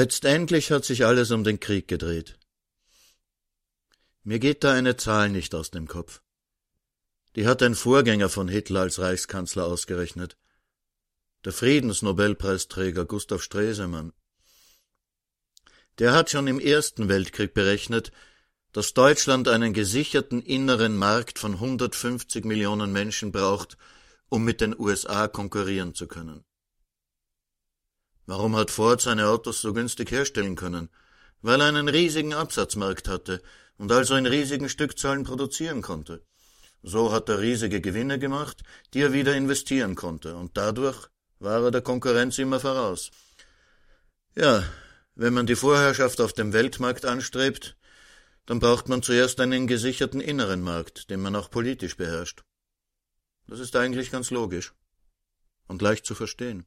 Letztendlich 0.00 0.70
hat 0.70 0.84
sich 0.84 1.04
alles 1.04 1.32
um 1.32 1.42
den 1.42 1.58
Krieg 1.58 1.88
gedreht. 1.88 2.38
Mir 4.22 4.38
geht 4.38 4.62
da 4.62 4.72
eine 4.72 4.96
Zahl 4.96 5.28
nicht 5.28 5.56
aus 5.56 5.72
dem 5.72 5.88
Kopf. 5.88 6.22
Die 7.34 7.48
hat 7.48 7.64
ein 7.64 7.74
Vorgänger 7.74 8.28
von 8.28 8.46
Hitler 8.46 8.82
als 8.82 9.00
Reichskanzler 9.00 9.64
ausgerechnet. 9.64 10.38
Der 11.44 11.52
Friedensnobelpreisträger 11.52 13.06
Gustav 13.06 13.42
Stresemann. 13.42 14.12
Der 15.98 16.12
hat 16.12 16.30
schon 16.30 16.46
im 16.46 16.60
Ersten 16.60 17.08
Weltkrieg 17.08 17.52
berechnet, 17.52 18.12
dass 18.70 18.94
Deutschland 18.94 19.48
einen 19.48 19.72
gesicherten 19.72 20.40
inneren 20.40 20.96
Markt 20.96 21.40
von 21.40 21.54
150 21.54 22.44
Millionen 22.44 22.92
Menschen 22.92 23.32
braucht, 23.32 23.76
um 24.28 24.44
mit 24.44 24.60
den 24.60 24.78
USA 24.78 25.26
konkurrieren 25.26 25.92
zu 25.92 26.06
können. 26.06 26.44
Warum 28.28 28.56
hat 28.56 28.70
Ford 28.70 29.00
seine 29.00 29.28
Autos 29.28 29.62
so 29.62 29.72
günstig 29.72 30.10
herstellen 30.10 30.54
können? 30.54 30.90
Weil 31.40 31.62
er 31.62 31.68
einen 31.68 31.88
riesigen 31.88 32.34
Absatzmarkt 32.34 33.08
hatte 33.08 33.40
und 33.78 33.90
also 33.90 34.16
in 34.16 34.26
riesigen 34.26 34.68
Stückzahlen 34.68 35.24
produzieren 35.24 35.80
konnte. 35.80 36.22
So 36.82 37.10
hat 37.10 37.30
er 37.30 37.40
riesige 37.40 37.80
Gewinne 37.80 38.18
gemacht, 38.18 38.64
die 38.92 39.00
er 39.00 39.14
wieder 39.14 39.34
investieren 39.34 39.94
konnte, 39.94 40.36
und 40.36 40.58
dadurch 40.58 41.08
war 41.38 41.64
er 41.64 41.70
der 41.70 41.80
Konkurrenz 41.80 42.36
immer 42.36 42.60
voraus. 42.60 43.10
Ja, 44.36 44.62
wenn 45.14 45.32
man 45.32 45.46
die 45.46 45.56
Vorherrschaft 45.56 46.20
auf 46.20 46.34
dem 46.34 46.52
Weltmarkt 46.52 47.06
anstrebt, 47.06 47.78
dann 48.44 48.58
braucht 48.58 48.90
man 48.90 49.02
zuerst 49.02 49.40
einen 49.40 49.66
gesicherten 49.66 50.20
inneren 50.20 50.60
Markt, 50.60 51.08
den 51.08 51.22
man 51.22 51.34
auch 51.34 51.50
politisch 51.50 51.96
beherrscht. 51.96 52.42
Das 53.46 53.58
ist 53.58 53.74
eigentlich 53.74 54.10
ganz 54.10 54.30
logisch 54.30 54.74
und 55.66 55.80
leicht 55.80 56.04
zu 56.04 56.14
verstehen. 56.14 56.66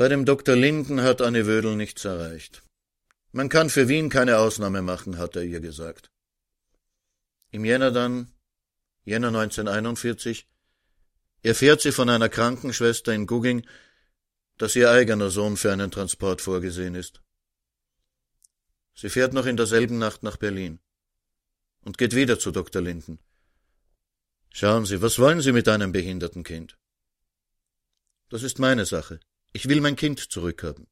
Bei 0.00 0.08
dem 0.08 0.24
Dr. 0.24 0.56
Linden 0.56 1.02
hat 1.02 1.20
Anne 1.20 1.46
Wödel 1.46 1.76
nichts 1.76 2.06
erreicht. 2.06 2.62
Man 3.32 3.50
kann 3.50 3.68
für 3.68 3.86
Wien 3.86 4.08
keine 4.08 4.38
Ausnahme 4.38 4.80
machen, 4.80 5.18
hat 5.18 5.36
er 5.36 5.42
ihr 5.42 5.60
gesagt. 5.60 6.10
Im 7.50 7.66
Jänner 7.66 7.90
dann, 7.90 8.32
Jänner 9.04 9.28
1941, 9.28 10.48
erfährt 11.42 11.82
sie 11.82 11.92
von 11.92 12.08
einer 12.08 12.30
Krankenschwester 12.30 13.12
in 13.12 13.26
Gugging, 13.26 13.66
dass 14.56 14.74
ihr 14.74 14.90
eigener 14.90 15.28
Sohn 15.28 15.58
für 15.58 15.70
einen 15.70 15.90
Transport 15.90 16.40
vorgesehen 16.40 16.94
ist. 16.94 17.20
Sie 18.94 19.10
fährt 19.10 19.34
noch 19.34 19.44
in 19.44 19.58
derselben 19.58 19.98
Nacht 19.98 20.22
nach 20.22 20.38
Berlin 20.38 20.80
und 21.84 21.98
geht 21.98 22.16
wieder 22.16 22.38
zu 22.38 22.52
Dr. 22.52 22.80
Linden. 22.80 23.18
Schauen 24.48 24.86
Sie, 24.86 25.02
was 25.02 25.18
wollen 25.18 25.42
Sie 25.42 25.52
mit 25.52 25.68
einem 25.68 25.92
behinderten 25.92 26.42
Kind? 26.42 26.78
Das 28.30 28.42
ist 28.42 28.58
meine 28.58 28.86
Sache. 28.86 29.20
Ich 29.52 29.68
will 29.68 29.80
mein 29.80 29.96
Kind 29.96 30.20
zurückhaben. 30.30 30.86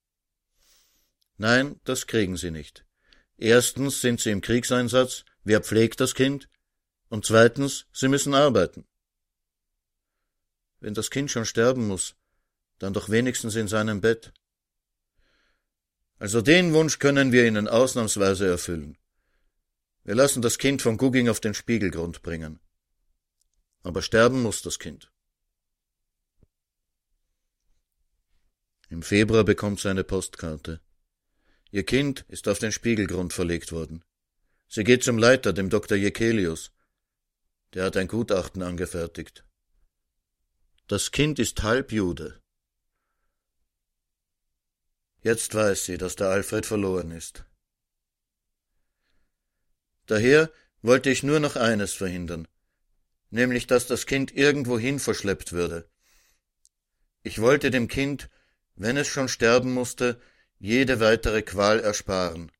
Nein, 1.36 1.80
das 1.84 2.06
kriegen 2.06 2.36
Sie 2.36 2.50
nicht. 2.50 2.84
Erstens 3.36 4.00
sind 4.00 4.20
Sie 4.20 4.30
im 4.30 4.40
Kriegseinsatz, 4.40 5.24
wer 5.44 5.60
pflegt 5.60 6.00
das 6.00 6.14
Kind? 6.14 6.48
Und 7.08 7.24
zweitens, 7.24 7.86
Sie 7.92 8.08
müssen 8.08 8.34
arbeiten. 8.34 8.86
Wenn 10.80 10.94
das 10.94 11.10
Kind 11.10 11.30
schon 11.30 11.44
sterben 11.44 11.86
muss, 11.86 12.16
dann 12.78 12.92
doch 12.92 13.08
wenigstens 13.08 13.54
in 13.54 13.68
seinem 13.68 14.00
Bett. 14.00 14.32
Also 16.18 16.42
den 16.42 16.72
Wunsch 16.72 16.98
können 16.98 17.30
wir 17.30 17.46
Ihnen 17.46 17.68
ausnahmsweise 17.68 18.48
erfüllen. 18.48 18.98
Wir 20.02 20.16
lassen 20.16 20.42
das 20.42 20.58
Kind 20.58 20.82
von 20.82 20.96
Gugging 20.96 21.28
auf 21.28 21.38
den 21.38 21.54
Spiegelgrund 21.54 22.22
bringen. 22.22 22.58
Aber 23.82 24.02
sterben 24.02 24.42
muss 24.42 24.62
das 24.62 24.78
Kind. 24.78 25.12
Im 28.88 29.02
Februar 29.02 29.44
bekommt 29.44 29.80
sie 29.80 29.90
eine 29.90 30.04
Postkarte. 30.04 30.80
Ihr 31.70 31.84
Kind 31.84 32.24
ist 32.28 32.48
auf 32.48 32.58
den 32.58 32.72
Spiegelgrund 32.72 33.32
verlegt 33.32 33.72
worden. 33.72 34.02
Sie 34.68 34.84
geht 34.84 35.04
zum 35.04 35.18
Leiter, 35.18 35.52
dem 35.52 35.70
Dr. 35.70 35.96
Jekelius. 35.96 36.72
Der 37.74 37.84
hat 37.84 37.96
ein 37.96 38.08
Gutachten 38.08 38.62
angefertigt. 38.62 39.44
Das 40.86 41.10
Kind 41.10 41.38
ist 41.38 41.62
Halbjude. 41.62 42.40
Jetzt 45.20 45.54
weiß 45.54 45.84
sie, 45.84 45.98
dass 45.98 46.16
der 46.16 46.28
Alfred 46.28 46.64
verloren 46.64 47.10
ist. 47.10 47.44
Daher 50.06 50.50
wollte 50.80 51.10
ich 51.10 51.22
nur 51.22 51.40
noch 51.40 51.56
eines 51.56 51.92
verhindern, 51.92 52.48
nämlich 53.28 53.66
dass 53.66 53.86
das 53.86 54.06
Kind 54.06 54.34
irgendwohin 54.34 54.98
verschleppt 54.98 55.52
würde. 55.52 55.90
Ich 57.22 57.40
wollte 57.40 57.70
dem 57.70 57.88
Kind, 57.88 58.30
wenn 58.78 58.96
es 58.96 59.08
schon 59.08 59.28
sterben 59.28 59.72
musste, 59.74 60.20
jede 60.58 61.00
weitere 61.00 61.42
Qual 61.42 61.80
ersparen. 61.80 62.50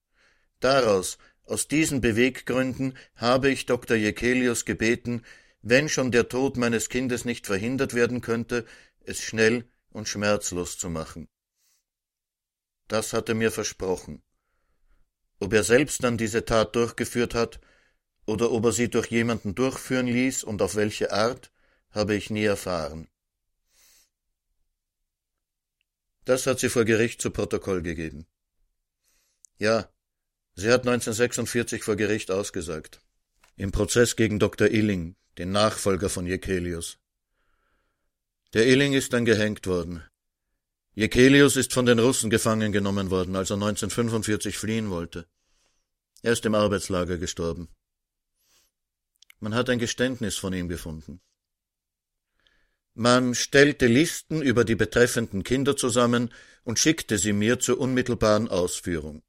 Daraus, 0.61 1.19
aus 1.45 1.69
diesen 1.69 2.01
Beweggründen, 2.01 2.97
habe 3.15 3.51
ich 3.51 3.67
Dr. 3.67 3.97
Jekelius 3.97 4.65
gebeten, 4.65 5.25
wenn 5.63 5.89
schon 5.89 6.11
der 6.11 6.29
Tod 6.29 6.57
meines 6.57 6.89
Kindes 6.89 7.25
nicht 7.25 7.47
verhindert 7.47 7.95
werden 7.95 8.21
könnte, 8.21 8.67
es 9.01 9.23
schnell 9.23 9.69
und 9.91 10.09
schmerzlos 10.09 10.77
zu 10.77 10.91
machen. 10.91 11.29
Das 12.89 13.13
hat 13.13 13.29
er 13.29 13.35
mir 13.35 13.51
versprochen. 13.51 14.23
Ob 15.41 15.53
er 15.53 15.63
selbst 15.63 16.03
dann 16.03 16.19
diese 16.19 16.45
Tat 16.45 16.75
durchgeführt 16.75 17.35
hat 17.35 17.61
oder 18.27 18.51
ob 18.51 18.65
er 18.67 18.73
sie 18.73 18.91
durch 18.91 19.07
jemanden 19.07 19.55
durchführen 19.55 20.07
ließ 20.07 20.43
und 20.43 20.63
auf 20.63 20.75
welche 20.75 21.13
Art, 21.13 21.53
habe 21.91 22.15
ich 22.15 22.29
nie 22.31 22.45
erfahren. 22.45 23.09
Das 26.29 26.47
hat 26.47 26.59
sie 26.61 26.69
vor 26.69 26.85
Gericht 26.85 27.23
zu 27.23 27.31
Protokoll 27.31 27.81
gegeben. 27.81 28.27
Ja, 29.59 29.91
sie 30.57 30.71
hat 30.71 30.87
1946 30.87 31.83
vor 31.83 31.97
Gericht 31.97 32.31
ausgesagt. 32.31 33.01
Im 33.57 33.73
Prozess 33.73 34.15
gegen 34.15 34.39
Dr. 34.39 34.69
Illing, 34.69 35.17
den 35.39 35.53
Nachfolger 35.53 36.11
von 36.11 36.27
Jekelius. 36.27 36.99
Der 38.53 38.67
Illing 38.67 38.93
ist 38.93 39.15
dann 39.15 39.25
gehängt 39.25 39.67
worden. 39.67 40.05
Jekelius 40.93 41.57
ist 41.57 41.73
von 41.73 41.87
den 41.87 41.99
Russen 41.99 42.29
gefangen 42.29 42.73
genommen 42.73 43.09
worden, 43.09 43.35
als 43.35 43.49
er 43.49 43.55
1945 43.55 44.59
fliehen 44.59 44.91
wollte. 44.91 45.27
Er 46.21 46.33
ist 46.33 46.45
im 46.45 46.55
Arbeitslager 46.55 47.17
gestorben. 47.17 47.71
Man 49.41 49.55
hat 49.55 49.71
ein 49.71 49.79
Geständnis 49.79 50.37
von 50.37 50.53
ihm 50.53 50.69
gefunden. 50.69 51.23
Man 53.01 53.37
stellte 53.37 53.87
Listen 53.87 54.43
über 54.43 54.65
die 54.65 54.75
betreffenden 54.75 55.45
Kinder 55.45 55.77
zusammen 55.77 56.35
und 56.65 56.81
schickte 56.81 57.17
sie 57.17 57.33
mir 57.33 57.61
zur 57.61 57.79
unmittelbaren 57.79 58.49
Ausführung. 58.49 59.23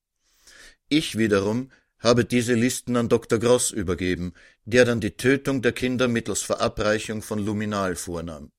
Ich 0.87 1.19
wiederum 1.19 1.71
habe 1.99 2.25
diese 2.25 2.55
Listen 2.55 2.95
an 2.95 3.09
Dr. 3.09 3.37
Gross 3.37 3.69
übergeben, 3.69 4.33
der 4.65 4.85
dann 4.85 5.01
die 5.01 5.17
Tötung 5.17 5.61
der 5.61 5.73
Kinder 5.73 6.07
mittels 6.07 6.41
Verabreichung 6.41 7.21
von 7.21 7.37
Luminal 7.37 7.95
vornahm. 7.95 8.51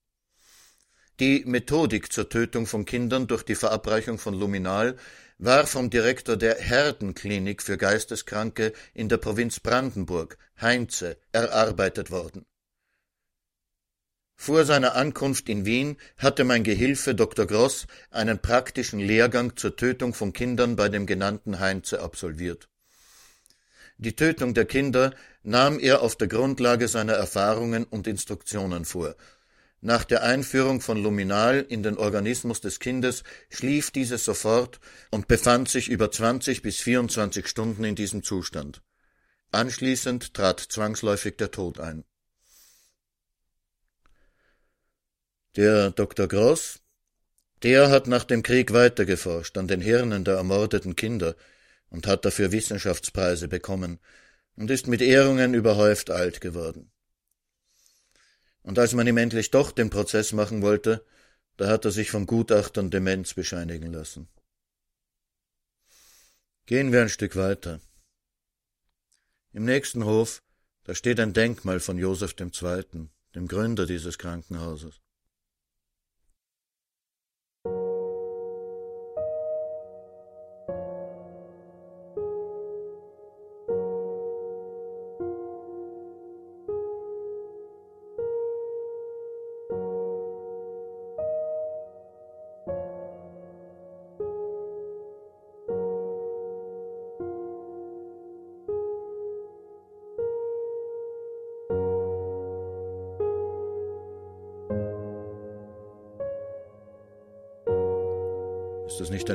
Die 1.18 1.42
Methodik 1.44 2.12
zur 2.12 2.28
Tötung 2.28 2.68
von 2.68 2.84
Kindern 2.84 3.26
durch 3.26 3.42
die 3.42 3.56
Verabreichung 3.56 4.16
von 4.16 4.34
Luminal 4.34 4.96
war 5.38 5.66
vom 5.66 5.90
Direktor 5.90 6.36
der 6.36 6.54
Herdenklinik 6.54 7.64
für 7.64 7.78
Geisteskranke 7.78 8.72
in 8.94 9.08
der 9.08 9.16
Provinz 9.16 9.58
Brandenburg, 9.58 10.38
Heinze, 10.60 11.16
erarbeitet 11.32 12.12
worden. 12.12 12.46
Vor 14.42 14.64
seiner 14.64 14.94
Ankunft 14.94 15.50
in 15.50 15.66
Wien 15.66 15.98
hatte 16.16 16.44
mein 16.44 16.64
Gehilfe 16.64 17.14
Dr. 17.14 17.44
Gross 17.44 17.86
einen 18.10 18.38
praktischen 18.40 18.98
Lehrgang 18.98 19.54
zur 19.54 19.76
Tötung 19.76 20.14
von 20.14 20.32
Kindern 20.32 20.76
bei 20.76 20.88
dem 20.88 21.04
genannten 21.04 21.60
Heinze 21.60 22.00
absolviert. 22.00 22.70
Die 23.98 24.16
Tötung 24.16 24.54
der 24.54 24.64
Kinder 24.64 25.12
nahm 25.42 25.78
er 25.78 26.00
auf 26.00 26.16
der 26.16 26.28
Grundlage 26.28 26.88
seiner 26.88 27.12
Erfahrungen 27.12 27.84
und 27.84 28.06
Instruktionen 28.06 28.86
vor, 28.86 29.14
nach 29.82 30.04
der 30.04 30.22
Einführung 30.22 30.80
von 30.80 31.02
Luminal 31.02 31.60
in 31.68 31.82
den 31.82 31.98
Organismus 31.98 32.62
des 32.62 32.80
Kindes 32.80 33.24
schlief 33.50 33.90
dieses 33.90 34.24
sofort 34.24 34.80
und 35.10 35.28
befand 35.28 35.68
sich 35.68 35.90
über 35.90 36.10
20 36.10 36.62
bis 36.62 36.78
24 36.78 37.46
Stunden 37.46 37.84
in 37.84 37.94
diesem 37.94 38.22
Zustand. 38.22 38.80
Anschließend 39.52 40.32
trat 40.32 40.60
zwangsläufig 40.60 41.36
der 41.36 41.50
Tod 41.50 41.78
ein. 41.78 42.04
Der 45.56 45.90
Dr. 45.90 46.28
Gross, 46.28 46.80
der 47.64 47.90
hat 47.90 48.06
nach 48.06 48.22
dem 48.22 48.44
Krieg 48.44 48.72
weitergeforscht 48.72 49.58
an 49.58 49.66
den 49.66 49.80
Hirnen 49.80 50.24
der 50.24 50.36
ermordeten 50.36 50.94
Kinder 50.94 51.34
und 51.88 52.06
hat 52.06 52.24
dafür 52.24 52.52
Wissenschaftspreise 52.52 53.48
bekommen 53.48 53.98
und 54.54 54.70
ist 54.70 54.86
mit 54.86 55.02
Ehrungen 55.02 55.54
überhäuft 55.54 56.10
alt 56.10 56.40
geworden. 56.40 56.92
Und 58.62 58.78
als 58.78 58.92
man 58.92 59.08
ihm 59.08 59.16
endlich 59.16 59.50
doch 59.50 59.72
den 59.72 59.90
Prozess 59.90 60.32
machen 60.32 60.62
wollte, 60.62 61.04
da 61.56 61.68
hat 61.68 61.84
er 61.84 61.90
sich 61.90 62.12
vom 62.12 62.26
Gutachtern 62.26 62.90
Demenz 62.90 63.34
bescheinigen 63.34 63.92
lassen. 63.92 64.28
Gehen 66.66 66.92
wir 66.92 67.02
ein 67.02 67.08
Stück 67.08 67.34
weiter. 67.34 67.80
Im 69.52 69.64
nächsten 69.64 70.04
Hof, 70.04 70.44
da 70.84 70.94
steht 70.94 71.18
ein 71.18 71.32
Denkmal 71.32 71.80
von 71.80 71.98
Josef 71.98 72.36
II., 72.38 73.08
dem 73.34 73.48
Gründer 73.48 73.86
dieses 73.86 74.16
Krankenhauses. 74.16 75.00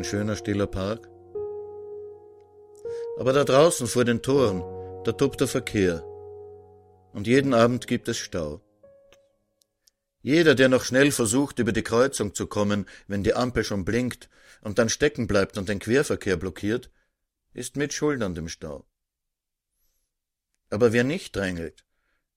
Schöner, 0.06 0.36
stiller 0.36 0.68
Park? 0.68 1.10
Aber 3.18 3.34
da 3.34 3.44
draußen 3.44 3.88
vor 3.88 4.06
den 4.06 4.22
Toren, 4.22 4.62
da 5.04 5.12
tobt 5.12 5.42
der 5.42 5.48
Verkehr. 5.48 6.04
Und 7.14 7.28
jeden 7.28 7.54
Abend 7.54 7.88
gibt 7.88 8.08
es 8.08 8.18
Stau. 8.18 8.62
Jeder, 10.22 10.56
der 10.56 10.70
noch 10.70 10.84
schnell 10.84 11.12
versucht, 11.12 11.60
über 11.60 11.72
die 11.72 11.84
Kreuzung 11.84 12.34
zu 12.34 12.48
kommen, 12.48 12.88
wenn 13.08 13.24
die 13.24 13.36
Ampel 13.36 13.64
schon 13.64 13.86
blinkt 13.86 14.30
und 14.62 14.80
dann 14.80 14.90
stecken 14.90 15.28
bleibt 15.28 15.58
und 15.58 15.70
den 15.70 15.80
Querverkehr 15.80 16.38
blockiert, 16.38 16.90
ist 17.54 17.78
mit 17.78 17.94
Schuld 17.94 18.22
an 18.22 18.36
dem 18.36 18.50
Stau. 18.50 18.86
Aber 20.70 20.94
wer 20.94 21.04
nicht 21.04 21.36
drängelt, 21.36 21.86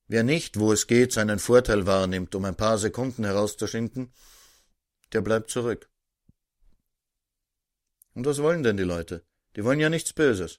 wer 0.06 0.22
nicht, 0.22 0.58
wo 0.58 0.72
es 0.72 0.86
geht, 0.86 1.12
seinen 1.12 1.38
Vorteil 1.38 1.86
wahrnimmt, 1.86 2.34
um 2.34 2.44
ein 2.44 2.56
paar 2.56 2.78
Sekunden 2.78 3.24
herauszuschinden, 3.24 4.12
der 5.12 5.22
bleibt 5.22 5.50
zurück. 5.50 5.88
Und 8.18 8.26
was 8.26 8.42
wollen 8.42 8.64
denn 8.64 8.76
die 8.76 8.82
Leute? 8.82 9.24
Die 9.54 9.62
wollen 9.62 9.78
ja 9.78 9.88
nichts 9.88 10.12
Böses. 10.12 10.58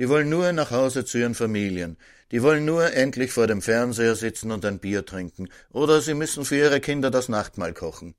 Die 0.00 0.08
wollen 0.08 0.28
nur 0.28 0.50
nach 0.50 0.72
Hause 0.72 1.04
zu 1.04 1.18
ihren 1.18 1.36
Familien. 1.36 1.96
Die 2.32 2.42
wollen 2.42 2.64
nur 2.64 2.92
endlich 2.92 3.30
vor 3.30 3.46
dem 3.46 3.62
Fernseher 3.62 4.16
sitzen 4.16 4.50
und 4.50 4.64
ein 4.64 4.80
Bier 4.80 5.06
trinken. 5.06 5.48
Oder 5.70 6.00
sie 6.00 6.14
müssen 6.14 6.44
für 6.44 6.56
ihre 6.56 6.80
Kinder 6.80 7.12
das 7.12 7.28
Nachtmahl 7.28 7.74
kochen. 7.74 8.16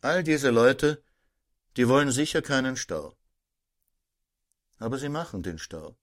All 0.00 0.22
diese 0.24 0.48
Leute, 0.48 1.02
die 1.76 1.86
wollen 1.86 2.10
sicher 2.10 2.40
keinen 2.40 2.78
Stau. 2.78 3.14
Aber 4.78 4.96
sie 4.96 5.10
machen 5.10 5.42
den 5.42 5.58
Stau. 5.58 5.98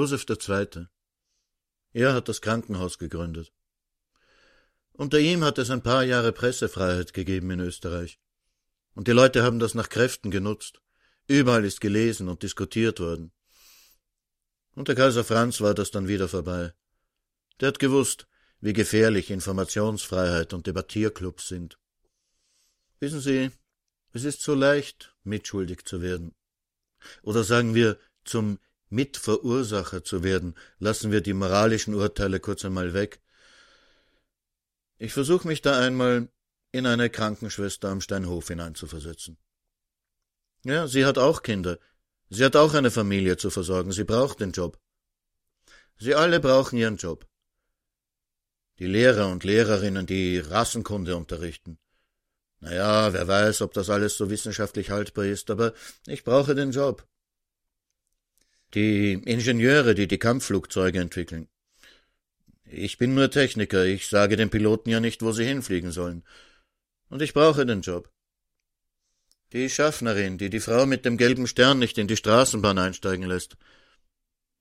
Josef 0.00 0.24
II. 0.30 0.86
Er 1.92 2.14
hat 2.14 2.26
das 2.30 2.40
Krankenhaus 2.40 2.96
gegründet. 2.96 3.52
Unter 4.94 5.18
ihm 5.18 5.44
hat 5.44 5.58
es 5.58 5.68
ein 5.68 5.82
paar 5.82 6.04
Jahre 6.04 6.32
Pressefreiheit 6.32 7.12
gegeben 7.12 7.50
in 7.50 7.60
Österreich. 7.60 8.18
Und 8.94 9.08
die 9.08 9.12
Leute 9.12 9.42
haben 9.42 9.58
das 9.58 9.74
nach 9.74 9.90
Kräften 9.90 10.30
genutzt. 10.30 10.80
Überall 11.26 11.66
ist 11.66 11.82
gelesen 11.82 12.30
und 12.30 12.42
diskutiert 12.42 12.98
worden. 12.98 13.30
Unter 14.74 14.94
Kaiser 14.94 15.22
Franz 15.22 15.60
war 15.60 15.74
das 15.74 15.90
dann 15.90 16.08
wieder 16.08 16.28
vorbei. 16.28 16.72
Der 17.60 17.68
hat 17.68 17.78
gewusst, 17.78 18.26
wie 18.62 18.72
gefährlich 18.72 19.30
Informationsfreiheit 19.30 20.54
und 20.54 20.66
Debattierclubs 20.66 21.46
sind. 21.46 21.78
Wissen 23.00 23.20
Sie, 23.20 23.50
es 24.14 24.24
ist 24.24 24.40
so 24.40 24.54
leicht, 24.54 25.14
mitschuldig 25.24 25.84
zu 25.84 26.00
werden. 26.00 26.34
Oder 27.20 27.44
sagen 27.44 27.74
wir, 27.74 27.98
zum 28.24 28.58
Mitverursacher 28.90 30.04
zu 30.04 30.22
werden, 30.22 30.54
lassen 30.78 31.12
wir 31.12 31.20
die 31.20 31.32
moralischen 31.32 31.94
Urteile 31.94 32.40
kurz 32.40 32.64
einmal 32.64 32.92
weg. 32.92 33.20
Ich 34.98 35.12
versuche 35.12 35.46
mich 35.46 35.62
da 35.62 35.80
einmal 35.80 36.28
in 36.72 36.86
eine 36.86 37.08
Krankenschwester 37.08 37.88
am 37.88 38.00
Steinhof 38.00 38.48
hineinzuversetzen. 38.48 39.38
Ja, 40.64 40.88
sie 40.88 41.06
hat 41.06 41.18
auch 41.18 41.42
Kinder. 41.42 41.78
Sie 42.28 42.44
hat 42.44 42.56
auch 42.56 42.74
eine 42.74 42.90
Familie 42.90 43.36
zu 43.36 43.50
versorgen. 43.50 43.92
Sie 43.92 44.04
braucht 44.04 44.40
den 44.40 44.52
Job. 44.52 44.78
Sie 45.98 46.14
alle 46.14 46.40
brauchen 46.40 46.78
ihren 46.78 46.96
Job. 46.96 47.26
Die 48.78 48.86
Lehrer 48.86 49.28
und 49.28 49.44
Lehrerinnen, 49.44 50.06
die 50.06 50.38
Rassenkunde 50.38 51.16
unterrichten. 51.16 51.78
Na 52.60 52.74
ja, 52.74 53.12
wer 53.12 53.26
weiß, 53.26 53.62
ob 53.62 53.72
das 53.72 53.88
alles 53.88 54.16
so 54.16 54.30
wissenschaftlich 54.30 54.90
haltbar 54.90 55.24
ist, 55.24 55.50
aber 55.50 55.72
ich 56.06 56.24
brauche 56.24 56.54
den 56.54 56.72
Job 56.72 57.06
die 58.74 59.12
Ingenieure, 59.12 59.94
die 59.94 60.06
die 60.06 60.18
Kampfflugzeuge 60.18 61.00
entwickeln. 61.00 61.48
Ich 62.64 62.98
bin 62.98 63.14
nur 63.14 63.30
Techniker, 63.30 63.84
ich 63.84 64.06
sage 64.06 64.36
den 64.36 64.50
Piloten 64.50 64.90
ja 64.90 65.00
nicht, 65.00 65.22
wo 65.22 65.32
sie 65.32 65.44
hinfliegen 65.44 65.90
sollen. 65.90 66.24
Und 67.08 67.20
ich 67.20 67.34
brauche 67.34 67.66
den 67.66 67.80
Job. 67.80 68.10
Die 69.52 69.68
Schaffnerin, 69.68 70.38
die 70.38 70.50
die 70.50 70.60
Frau 70.60 70.86
mit 70.86 71.04
dem 71.04 71.16
gelben 71.16 71.48
Stern 71.48 71.80
nicht 71.80 71.98
in 71.98 72.06
die 72.06 72.16
Straßenbahn 72.16 72.78
einsteigen 72.78 73.26
lässt. 73.26 73.56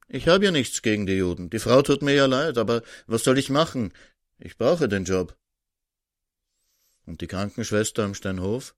Ich 0.08 0.28
habe 0.28 0.46
ja 0.46 0.52
nichts 0.52 0.82
gegen 0.82 1.06
die 1.06 1.18
Juden. 1.18 1.52
Die 1.52 1.60
Frau 1.60 1.84
tut 1.84 2.02
mir 2.02 2.16
ja 2.16 2.26
leid, 2.26 2.58
aber 2.58 2.82
was 3.06 3.24
soll 3.24 3.38
ich 3.38 3.52
machen? 3.52 3.94
Ich 4.40 4.58
brauche 4.58 4.88
den 4.88 5.04
Job. 5.04 5.38
Und 7.06 7.22
die 7.22 7.28
Krankenschwester 7.28 8.04
am 8.04 8.16
Steinhof? 8.16 8.76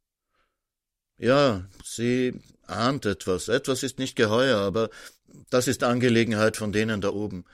Ja, 1.18 1.70
sie 1.86 2.34
ahnt 2.68 3.06
etwas. 3.06 3.48
Etwas 3.48 3.84
ist 3.84 4.00
nicht 4.00 4.16
geheuer, 4.16 4.58
aber 4.58 4.90
das 5.50 5.68
ist 5.68 5.84
Angelegenheit 5.84 6.58
von 6.58 6.72
denen 6.72 7.02
da 7.02 7.10
oben. 7.10 7.46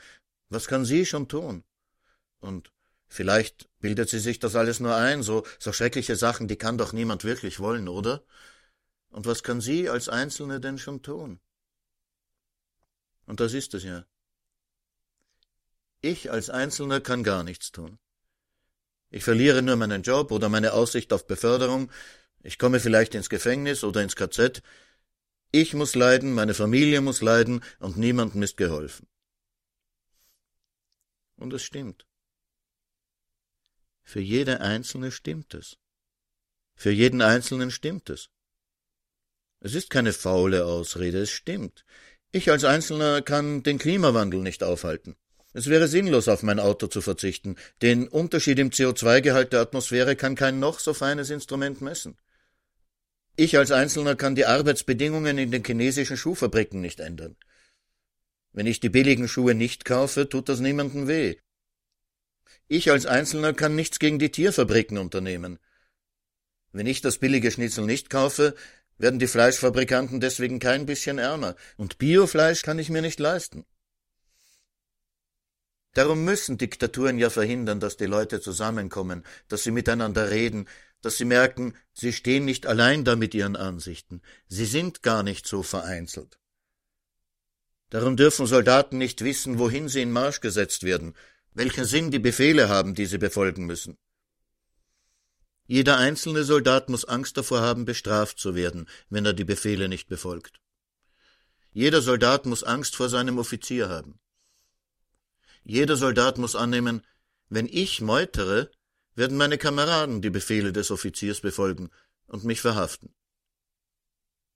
Was 0.50 0.68
kann 0.68 0.86
sie 0.86 1.06
schon 1.06 1.28
tun? 1.28 1.64
Und 2.40 2.72
vielleicht 3.08 3.70
bildet 3.80 4.10
sie 4.10 4.20
sich 4.20 4.40
das 4.40 4.56
alles 4.56 4.80
nur 4.80 4.96
ein, 4.96 5.24
so, 5.24 5.46
so 5.60 5.74
schreckliche 5.74 6.16
Sachen, 6.16 6.48
die 6.48 6.58
kann 6.58 6.78
doch 6.78 6.94
niemand 6.94 7.24
wirklich 7.24 7.60
wollen, 7.60 7.88
oder? 7.88 8.24
Und 9.10 9.26
was 9.26 9.44
kann 9.44 9.62
sie 9.62 9.90
als 9.90 10.10
Einzelne 10.10 10.60
denn 10.60 10.78
schon 10.78 11.02
tun? 11.02 11.40
Und 13.26 13.40
das 13.40 13.54
ist 13.54 13.74
es 13.74 13.84
ja. 13.84 14.06
Ich 16.02 16.32
als 16.32 16.50
Einzelner 16.50 17.02
kann 17.02 17.24
gar 17.24 17.44
nichts 17.44 17.72
tun. 17.72 17.98
Ich 19.10 19.24
verliere 19.24 19.62
nur 19.62 19.76
meinen 19.76 20.04
Job 20.04 20.32
oder 20.32 20.50
meine 20.50 20.74
Aussicht 20.74 21.14
auf 21.14 21.28
Beförderung, 21.28 21.90
ich 22.44 22.60
komme 22.60 22.80
vielleicht 22.80 23.16
ins 23.16 23.30
Gefängnis 23.30 23.84
oder 23.84 24.02
ins 24.02 24.16
KZ, 24.16 24.62
ich 25.62 25.74
muss 25.74 25.96
leiden, 25.96 26.34
meine 26.34 26.54
Familie 26.54 27.02
muss 27.02 27.22
leiden 27.22 27.64
und 27.80 27.98
niemandem 27.98 28.44
ist 28.44 28.58
geholfen. 28.58 29.08
Und 31.36 31.54
es 31.54 31.64
stimmt. 31.64 32.06
Für 34.04 34.22
jede 34.22 34.62
Einzelne 34.62 35.12
stimmt 35.12 35.54
es. 35.54 35.78
Für 36.76 36.92
jeden 36.92 37.22
Einzelnen 37.22 37.72
stimmt 37.72 38.10
es. 38.10 38.30
Es 39.60 39.74
ist 39.74 39.90
keine 39.90 40.14
faule 40.14 40.66
Ausrede, 40.66 41.22
es 41.22 41.32
stimmt. 41.32 41.84
Ich 42.32 42.52
als 42.52 42.64
Einzelner 42.64 43.22
kann 43.22 43.64
den 43.64 43.80
Klimawandel 43.80 44.42
nicht 44.42 44.64
aufhalten. 44.64 45.16
Es 45.54 45.68
wäre 45.68 45.88
sinnlos, 45.88 46.28
auf 46.28 46.44
mein 46.44 46.60
Auto 46.60 46.86
zu 46.86 47.02
verzichten. 47.02 47.56
Den 47.82 48.08
Unterschied 48.08 48.60
im 48.60 48.70
CO2-Gehalt 48.70 49.54
der 49.54 49.62
Atmosphäre 49.62 50.16
kann 50.16 50.36
kein 50.36 50.60
noch 50.60 50.80
so 50.80 50.94
feines 50.94 51.32
Instrument 51.32 51.82
messen. 51.82 52.16
Ich 53.40 53.56
als 53.56 53.72
Einzelner 53.72 54.16
kann 54.16 54.34
die 54.34 54.48
Arbeitsbedingungen 54.48 55.38
in 55.38 55.52
den 55.52 55.64
chinesischen 55.64 56.18
Schuhfabriken 56.18 56.82
nicht 56.82 57.00
ändern. 57.00 57.36
Wenn 58.52 58.66
ich 58.66 58.80
die 58.80 58.90
billigen 58.90 59.28
Schuhe 59.28 59.54
nicht 59.54 59.86
kaufe, 59.86 60.28
tut 60.28 60.50
das 60.50 60.60
niemandem 60.60 61.08
weh. 61.08 61.36
Ich 62.68 62.90
als 62.90 63.06
Einzelner 63.06 63.54
kann 63.54 63.76
nichts 63.76 64.00
gegen 64.00 64.18
die 64.18 64.32
Tierfabriken 64.32 64.98
unternehmen. 64.98 65.60
Wenn 66.72 66.88
ich 66.88 67.02
das 67.02 67.20
billige 67.20 67.52
Schnitzel 67.52 67.86
nicht 67.86 68.10
kaufe, 68.10 68.56
werden 68.98 69.20
die 69.20 69.28
Fleischfabrikanten 69.28 70.20
deswegen 70.20 70.58
kein 70.58 70.88
bisschen 70.88 71.20
ärmer, 71.20 71.56
und 71.78 72.00
Biofleisch 72.00 72.64
kann 72.64 72.80
ich 72.80 72.90
mir 72.90 73.04
nicht 73.04 73.20
leisten. 73.20 73.68
Darum 75.94 76.26
müssen 76.26 76.58
Diktaturen 76.58 77.20
ja 77.20 77.30
verhindern, 77.30 77.80
dass 77.80 77.98
die 77.98 78.06
Leute 78.06 78.42
zusammenkommen, 78.42 79.24
dass 79.48 79.64
sie 79.64 79.72
miteinander 79.72 80.32
reden, 80.32 80.68
dass 81.02 81.18
sie 81.18 81.26
merken, 81.26 81.76
sie 81.94 82.14
stehen 82.14 82.46
nicht 82.46 82.66
allein 82.66 83.04
da 83.06 83.16
mit 83.16 83.34
ihren 83.34 83.56
Ansichten, 83.56 84.22
sie 84.48 84.66
sind 84.66 85.04
gar 85.04 85.24
nicht 85.24 85.48
so 85.48 85.64
vereinzelt. 85.64 86.40
Darum 87.90 88.18
dürfen 88.18 88.46
Soldaten 88.46 88.98
nicht 88.98 89.24
wissen, 89.24 89.60
wohin 89.60 89.88
sie 89.88 90.02
in 90.02 90.12
Marsch 90.12 90.42
gesetzt 90.42 90.84
werden, 90.84 91.16
welchen 91.54 91.86
Sinn 91.86 92.12
die 92.12 92.20
Befehle 92.20 92.70
haben, 92.70 92.96
die 92.96 93.06
sie 93.06 93.18
befolgen 93.18 93.66
müssen. 93.66 93.98
Jeder 95.66 95.98
einzelne 95.98 96.44
Soldat 96.44 96.90
muss 96.90 97.06
Angst 97.06 97.38
davor 97.38 97.62
haben, 97.62 97.86
bestraft 97.86 98.40
zu 98.40 98.56
werden, 98.56 98.88
wenn 99.10 99.26
er 99.26 99.34
die 99.34 99.44
Befehle 99.44 99.90
nicht 99.90 100.08
befolgt. 100.08 100.62
Jeder 101.72 102.02
Soldat 102.02 102.46
muss 102.46 102.64
Angst 102.64 102.96
vor 102.96 103.10
seinem 103.10 103.38
Offizier 103.38 103.90
haben. 103.90 104.20
Jeder 105.64 105.98
Soldat 105.98 106.38
muss 106.38 106.56
annehmen, 106.56 107.06
wenn 107.50 107.68
ich 107.68 108.02
meutere, 108.02 108.72
werden 109.18 109.36
meine 109.36 109.58
Kameraden 109.58 110.22
die 110.22 110.30
Befehle 110.30 110.72
des 110.72 110.92
Offiziers 110.92 111.42
befolgen 111.42 111.90
und 112.28 112.44
mich 112.44 112.62
verhaften. 112.62 113.16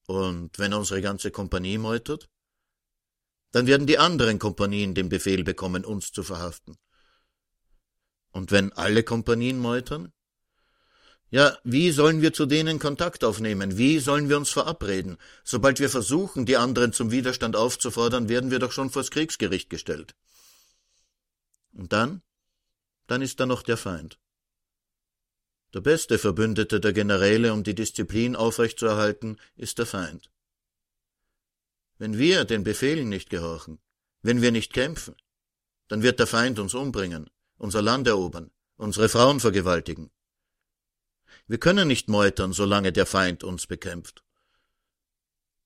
Und 0.06 0.60
wenn 0.60 0.74
unsere 0.74 1.02
ganze 1.02 1.32
Kompanie 1.32 1.80
meutert? 1.80 2.30
Dann 3.52 3.66
werden 3.66 3.88
die 3.88 3.98
anderen 3.98 4.38
Kompanien 4.38 4.94
den 4.94 5.10
Befehl 5.10 5.44
bekommen, 5.44 5.84
uns 5.84 6.12
zu 6.12 6.22
verhaften. 6.24 6.78
Und 8.32 8.52
wenn 8.52 8.72
alle 8.74 9.04
Kompanien 9.04 9.58
meutern? 9.58 10.14
Ja, 11.32 11.58
wie 11.64 11.92
sollen 11.92 12.22
wir 12.22 12.32
zu 12.32 12.46
denen 12.46 12.78
Kontakt 12.78 13.24
aufnehmen? 13.24 13.80
Wie 13.80 13.98
sollen 13.98 14.30
wir 14.30 14.38
uns 14.38 14.52
verabreden? 14.52 15.18
Sobald 15.44 15.80
wir 15.80 15.90
versuchen, 15.90 16.46
die 16.46 16.58
anderen 16.58 16.94
zum 16.94 17.10
Widerstand 17.10 17.56
aufzufordern, 17.56 18.30
werden 18.30 18.52
wir 18.52 18.60
doch 18.60 18.72
schon 18.72 18.92
vors 18.92 19.10
Kriegsgericht 19.10 19.72
gestellt. 19.72 20.14
Und 21.74 21.92
dann? 21.94 22.22
Dann 23.08 23.24
ist 23.24 23.40
da 23.40 23.48
noch 23.48 23.64
der 23.64 23.78
Feind. 23.78 24.20
Der 25.74 25.82
beste 25.82 26.18
Verbündete 26.18 26.82
der 26.82 26.92
Generäle, 26.92 27.54
um 27.54 27.64
die 27.64 27.76
Disziplin 27.76 28.36
aufrechtzuerhalten, 28.36 29.38
ist 29.56 29.78
der 29.78 29.86
Feind. 29.86 30.30
Wenn 31.98 32.18
wir 32.18 32.44
den 32.44 32.64
Befehlen 32.64 33.08
nicht 33.08 33.30
gehorchen, 33.30 33.80
wenn 34.22 34.42
wir 34.42 34.52
nicht 34.52 34.74
kämpfen, 34.74 35.16
dann 35.88 36.04
wird 36.04 36.20
der 36.20 36.28
Feind 36.28 36.60
uns 36.60 36.74
umbringen, 36.74 37.30
unser 37.58 37.82
Land 37.82 38.08
erobern, 38.08 38.52
unsere 38.76 39.08
Frauen 39.08 39.40
vergewaltigen. 39.40 40.12
Wir 41.48 41.58
können 41.58 41.88
nicht 41.88 42.10
meutern, 42.10 42.52
solange 42.54 42.92
der 42.92 43.06
Feind 43.06 43.44
uns 43.44 43.66
bekämpft. 43.66 44.24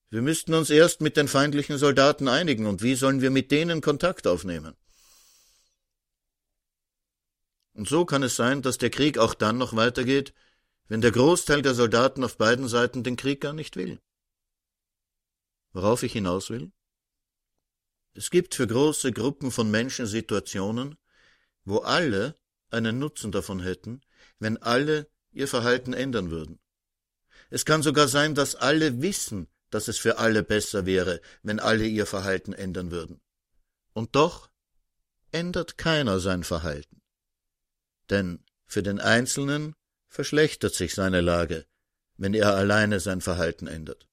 Wir 0.10 0.22
müssten 0.22 0.54
uns 0.54 0.70
erst 0.70 1.02
mit 1.02 1.18
den 1.18 1.28
feindlichen 1.28 1.78
Soldaten 1.78 2.28
einigen, 2.28 2.68
und 2.68 2.84
wie 2.84 2.96
sollen 2.96 3.22
wir 3.22 3.32
mit 3.32 3.50
denen 3.52 3.82
Kontakt 3.82 4.28
aufnehmen? 4.28 4.76
Und 7.75 7.89
so 7.89 8.05
kann 8.05 8.23
es 8.23 8.38
sein, 8.38 8.61
dass 8.61 8.77
der 8.77 8.89
Krieg 8.89 9.17
auch 9.17 9.33
dann 9.33 9.57
noch 9.57 9.75
weitergeht, 9.75 10.33
wenn 10.88 11.01
der 11.01 11.11
Großteil 11.11 11.61
der 11.61 11.73
Soldaten 11.75 12.23
auf 12.23 12.38
beiden 12.38 12.69
Seiten 12.69 13.03
den 13.03 13.17
Krieg 13.17 13.41
gar 13.41 13.51
nicht 13.51 13.75
will. 13.75 13.99
Worauf 15.73 16.01
ich 16.01 16.13
hinaus 16.13 16.49
will? 16.49 16.71
Es 18.13 18.29
gibt 18.29 18.55
für 18.55 18.65
große 18.65 19.11
Gruppen 19.11 19.51
von 19.51 19.69
Menschen 19.69 20.05
Situationen, 20.07 20.95
wo 21.65 21.79
alle 21.79 22.39
einen 22.69 22.97
Nutzen 22.97 23.33
davon 23.33 23.59
hätten, 23.59 23.99
wenn 24.39 24.55
alle 24.55 25.09
ihr 25.33 25.49
Verhalten 25.49 25.91
ändern 25.91 26.31
würden. 26.31 26.59
Es 27.49 27.65
kann 27.65 27.83
sogar 27.83 28.07
sein, 28.07 28.35
dass 28.35 28.55
alle 28.55 29.01
wissen, 29.01 29.49
dass 29.69 29.89
es 29.89 29.97
für 29.97 30.17
alle 30.17 30.43
besser 30.43 30.85
wäre, 30.85 31.19
wenn 31.43 31.59
alle 31.59 31.85
ihr 31.85 32.05
Verhalten 32.05 32.53
ändern 32.53 32.91
würden. 32.91 33.19
Und 33.91 34.15
doch 34.15 34.49
ändert 35.33 35.77
keiner 35.77 36.21
sein 36.21 36.45
Verhalten 36.45 37.01
denn 38.10 38.44
für 38.65 38.84
den 38.84 39.00
Einzelnen 39.00 39.76
verschlechtert 40.08 40.74
sich 40.74 40.94
seine 40.94 41.22
Lage, 41.22 41.65
wenn 42.18 42.34
er 42.34 42.56
alleine 42.56 43.00
sein 43.00 43.22
Verhalten 43.22 43.68
ändert. 43.68 44.08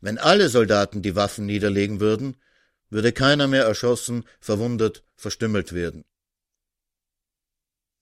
Wenn 0.00 0.18
alle 0.18 0.48
Soldaten 0.48 1.02
die 1.02 1.14
Waffen 1.14 1.46
niederlegen 1.46 2.00
würden, 2.00 2.36
würde 2.88 3.12
keiner 3.12 3.46
mehr 3.46 3.64
erschossen, 3.64 4.24
verwundet, 4.40 5.04
verstümmelt 5.16 5.72
werden. 5.72 6.04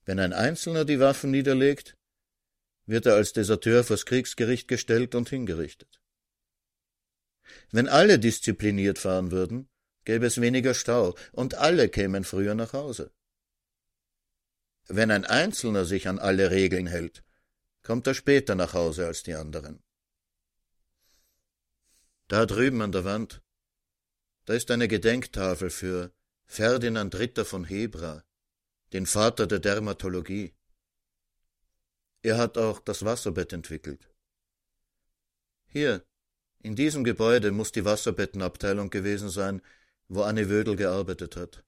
Wenn 0.05 0.19
ein 0.19 0.33
Einzelner 0.33 0.85
die 0.85 1.01
Waffen 1.01 1.31
niederlegt, 1.31 1.97
wird 2.87 3.05
er 3.05 3.15
als 3.15 3.35
Deserteur 3.35 3.85
vors 3.85 4.07
Kriegsgericht 4.07 4.67
gestellt 4.67 5.15
und 5.15 5.29
hingerichtet. 5.29 6.01
Wenn 7.71 7.89
alle 7.89 8.19
diszipliniert 8.19 8.99
fahren 8.99 9.31
würden, 9.31 9.69
gäbe 10.05 10.27
es 10.27 10.41
weniger 10.41 10.73
Stau 10.73 11.15
und 11.33 11.57
alle 11.57 11.89
kämen 11.91 12.25
früher 12.25 12.55
nach 12.55 12.73
Hause. 12.73 13.11
Wenn 14.91 15.11
ein 15.11 15.27
Einzelner 15.27 15.85
sich 15.85 16.09
an 16.09 16.19
alle 16.19 16.51
Regeln 16.51 16.87
hält, 16.87 17.23
kommt 17.83 18.07
er 18.07 18.15
später 18.15 18.55
nach 18.55 18.73
Hause 18.73 19.07
als 19.07 19.23
die 19.23 19.35
anderen. 19.35 19.83
Da 22.27 22.47
drüben 22.47 22.81
an 22.81 22.93
der 22.93 23.05
Wand, 23.05 23.43
da 24.47 24.55
ist 24.55 24.71
eine 24.71 24.89
Gedenktafel 24.89 25.69
für 25.69 26.11
Ferdinand 26.47 27.19
Ritter 27.19 27.45
von 27.45 27.65
Hebra, 27.65 28.25
den 28.95 29.05
Vater 29.05 29.47
der 29.47 29.59
Dermatologie. 29.59 30.55
Er 32.23 32.39
hat 32.39 32.57
auch 32.57 32.81
das 32.81 33.05
Wasserbett 33.05 33.53
entwickelt. 33.53 34.09
Hier, 35.67 36.03
in 36.61 36.77
diesem 36.77 37.05
Gebäude 37.05 37.53
muss 37.53 37.73
die 37.73 37.85
Wasserbettenabteilung 37.85 38.89
gewesen 38.89 39.29
sein, 39.29 39.61
wo 40.09 40.23
Anne 40.23 40.49
Wödel 40.49 40.77
gearbeitet 40.77 41.37
hat 41.37 41.63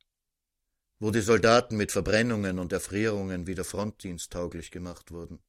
wo 1.01 1.11
die 1.11 1.23
Soldaten 1.23 1.77
mit 1.77 1.93
Verbrennungen 1.93 2.59
und 2.59 2.73
Erfrierungen 2.73 3.47
wieder 3.47 3.65
frontdiensttauglich 3.65 4.71
gemacht 4.71 5.11
wurden. 5.11 5.41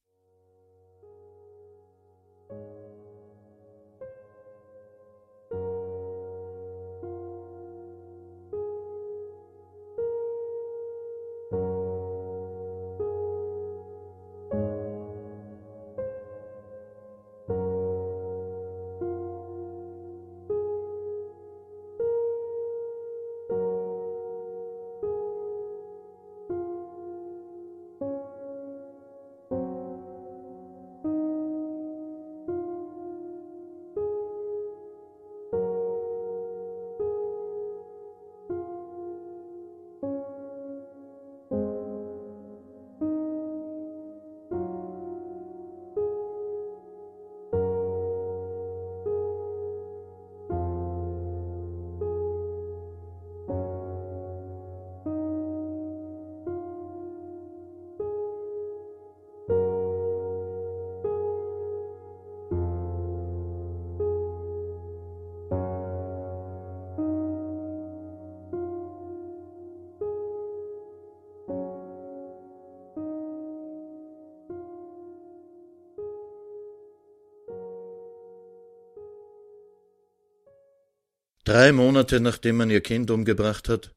Drei 81.52 81.74
Monate 81.74 82.22
nachdem 82.22 82.56
man 82.56 82.70
ihr 82.70 82.80
Kind 82.80 83.12
umgebracht 83.12 83.68
hat, 83.68 83.94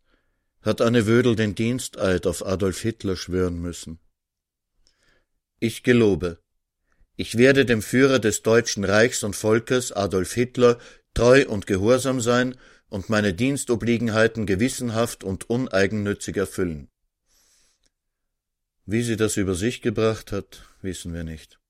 hat 0.63 0.81
Anne 0.81 1.07
Wödel 1.07 1.37
den 1.37 1.55
Diensteid 1.55 2.27
auf 2.27 2.45
Adolf 2.45 2.81
Hitler 2.81 3.15
schwören 3.15 3.61
müssen. 3.61 4.01
Ich 5.61 5.85
gelobe, 5.85 6.41
ich 7.15 7.39
werde 7.39 7.65
dem 7.65 7.81
Führer 7.81 8.19
des 8.19 8.43
Deutschen 8.43 8.83
Reichs 8.83 9.23
und 9.23 9.37
Volkes 9.37 9.93
Adolf 9.93 10.35
Hitler 10.35 10.81
treu 11.15 11.47
und 11.47 11.69
gehorsam 11.69 12.21
sein 12.21 12.57
und 12.89 13.09
meine 13.09 13.33
Dienstobliegenheiten 13.33 14.47
gewissenhaft 14.47 15.23
und 15.23 15.49
uneigennützig 15.49 16.37
erfüllen. 16.37 16.89
Wie 18.85 19.05
sie 19.05 19.15
das 19.15 19.37
über 19.37 19.55
sich 19.55 19.81
gebracht 19.81 20.33
hat, 20.33 20.65
wissen 20.83 21.15
wir 21.15 21.23
nicht. 21.23 21.61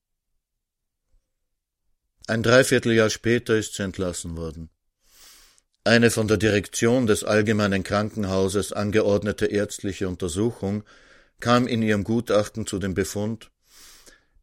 Ein 2.27 2.43
Dreivierteljahr 2.43 3.11
später 3.11 3.55
ist 3.59 3.75
sie 3.75 3.83
entlassen 3.83 4.39
worden. 4.39 4.71
Eine 5.87 6.11
von 6.11 6.29
der 6.29 6.39
Direktion 6.39 7.07
des 7.07 7.25
Allgemeinen 7.25 7.83
Krankenhauses 7.83 8.73
angeordnete 8.73 9.45
ärztliche 9.45 10.09
Untersuchung 10.09 10.83
kam 11.41 11.67
in 11.67 11.83
ihrem 11.83 12.05
Gutachten 12.05 12.67
zu 12.67 12.79
dem 12.79 12.95
Befund, 12.95 13.51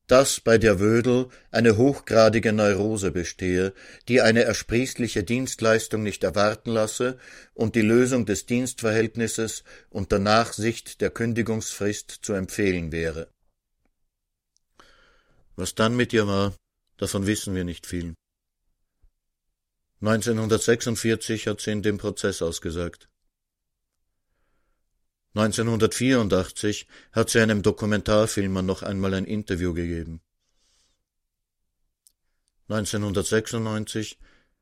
dass 0.06 0.39
bei 0.39 0.60
der 0.60 0.80
Wödel 0.80 1.30
eine 1.50 1.78
hochgradige 1.78 2.54
Neurose 2.54 3.12
bestehe, 3.12 3.74
die 4.08 4.22
eine 4.22 4.44
ersprießliche 4.44 5.24
Dienstleistung 5.24 6.04
nicht 6.04 6.24
erwarten 6.24 6.70
lasse 6.70 7.18
und 7.56 7.74
die 7.74 7.82
Lösung 7.82 8.28
des 8.28 8.46
Dienstverhältnisses 8.46 9.64
unter 9.89 10.20
Nachsicht 10.20 11.02
der 11.02 11.10
Kündigungsfrist 11.10 12.20
zu 12.22 12.34
empfehlen 12.34 12.92
wäre. 12.92 13.30
Was 15.56 15.74
dann 15.74 15.96
mit 15.96 16.14
ihr 16.14 16.28
war, 16.28 16.54
davon 16.98 17.26
wissen 17.26 17.56
wir 17.56 17.64
nicht 17.64 17.88
viel. 17.88 18.14
1946 20.02 21.47
hat 21.47 21.62
sie 21.62 21.72
in 21.72 21.84
dem 21.84 21.99
Prozess 21.99 22.41
ausgesagt. 22.41 23.08
1984 25.34 26.88
hat 27.12 27.30
sie 27.30 27.39
einem 27.39 27.62
Dokumentarfilmer 27.62 28.64
noch 28.64 28.82
einmal 28.82 29.14
ein 29.14 29.26
Interview 29.26 29.74
gegeben. 29.74 30.22
1996 32.68 34.18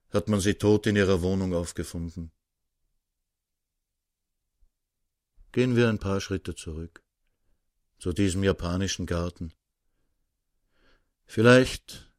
hat 0.09 0.27
man 0.27 0.41
sie 0.41 0.55
tot 0.55 0.85
in 0.87 0.95
ihrer 0.95 1.21
Wohnung 1.21 1.53
aufgefunden. 1.53 2.31
Gehen 5.51 5.75
wir 5.75 5.89
ein 5.89 5.99
paar 5.99 6.21
Schritte 6.21 6.53
zurück 6.53 7.03
zu 7.97 8.13
diesem 8.13 8.43
japanischen 8.43 9.05
Garten. 9.05 9.53
Vielleicht 11.25 12.11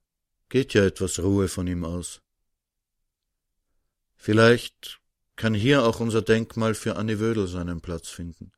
geht 0.48 0.74
ja 0.74 0.84
etwas 0.84 1.18
Ruhe 1.20 1.48
von 1.48 1.66
ihm 1.66 1.84
aus. 1.84 2.22
Vielleicht 4.22 5.00
kann 5.36 5.54
hier 5.54 5.82
auch 5.82 5.98
unser 5.98 6.20
Denkmal 6.20 6.74
für 6.74 6.96
Annie 6.96 7.20
Wödel 7.20 7.46
seinen 7.46 7.80
Platz 7.80 8.08
finden. 8.08 8.52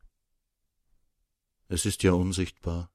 Es 1.69 1.87
ist 1.87 2.03
ja 2.03 2.11
unsichtbar. 2.15 2.91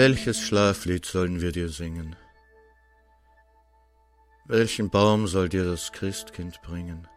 Welches 0.00 0.40
Schlaflied 0.40 1.04
sollen 1.04 1.40
wir 1.40 1.50
dir 1.50 1.68
singen? 1.68 2.14
Welchen 4.46 4.90
Baum 4.90 5.26
soll 5.26 5.48
dir 5.48 5.64
das 5.64 5.90
Christkind 5.90 6.62
bringen? 6.62 7.08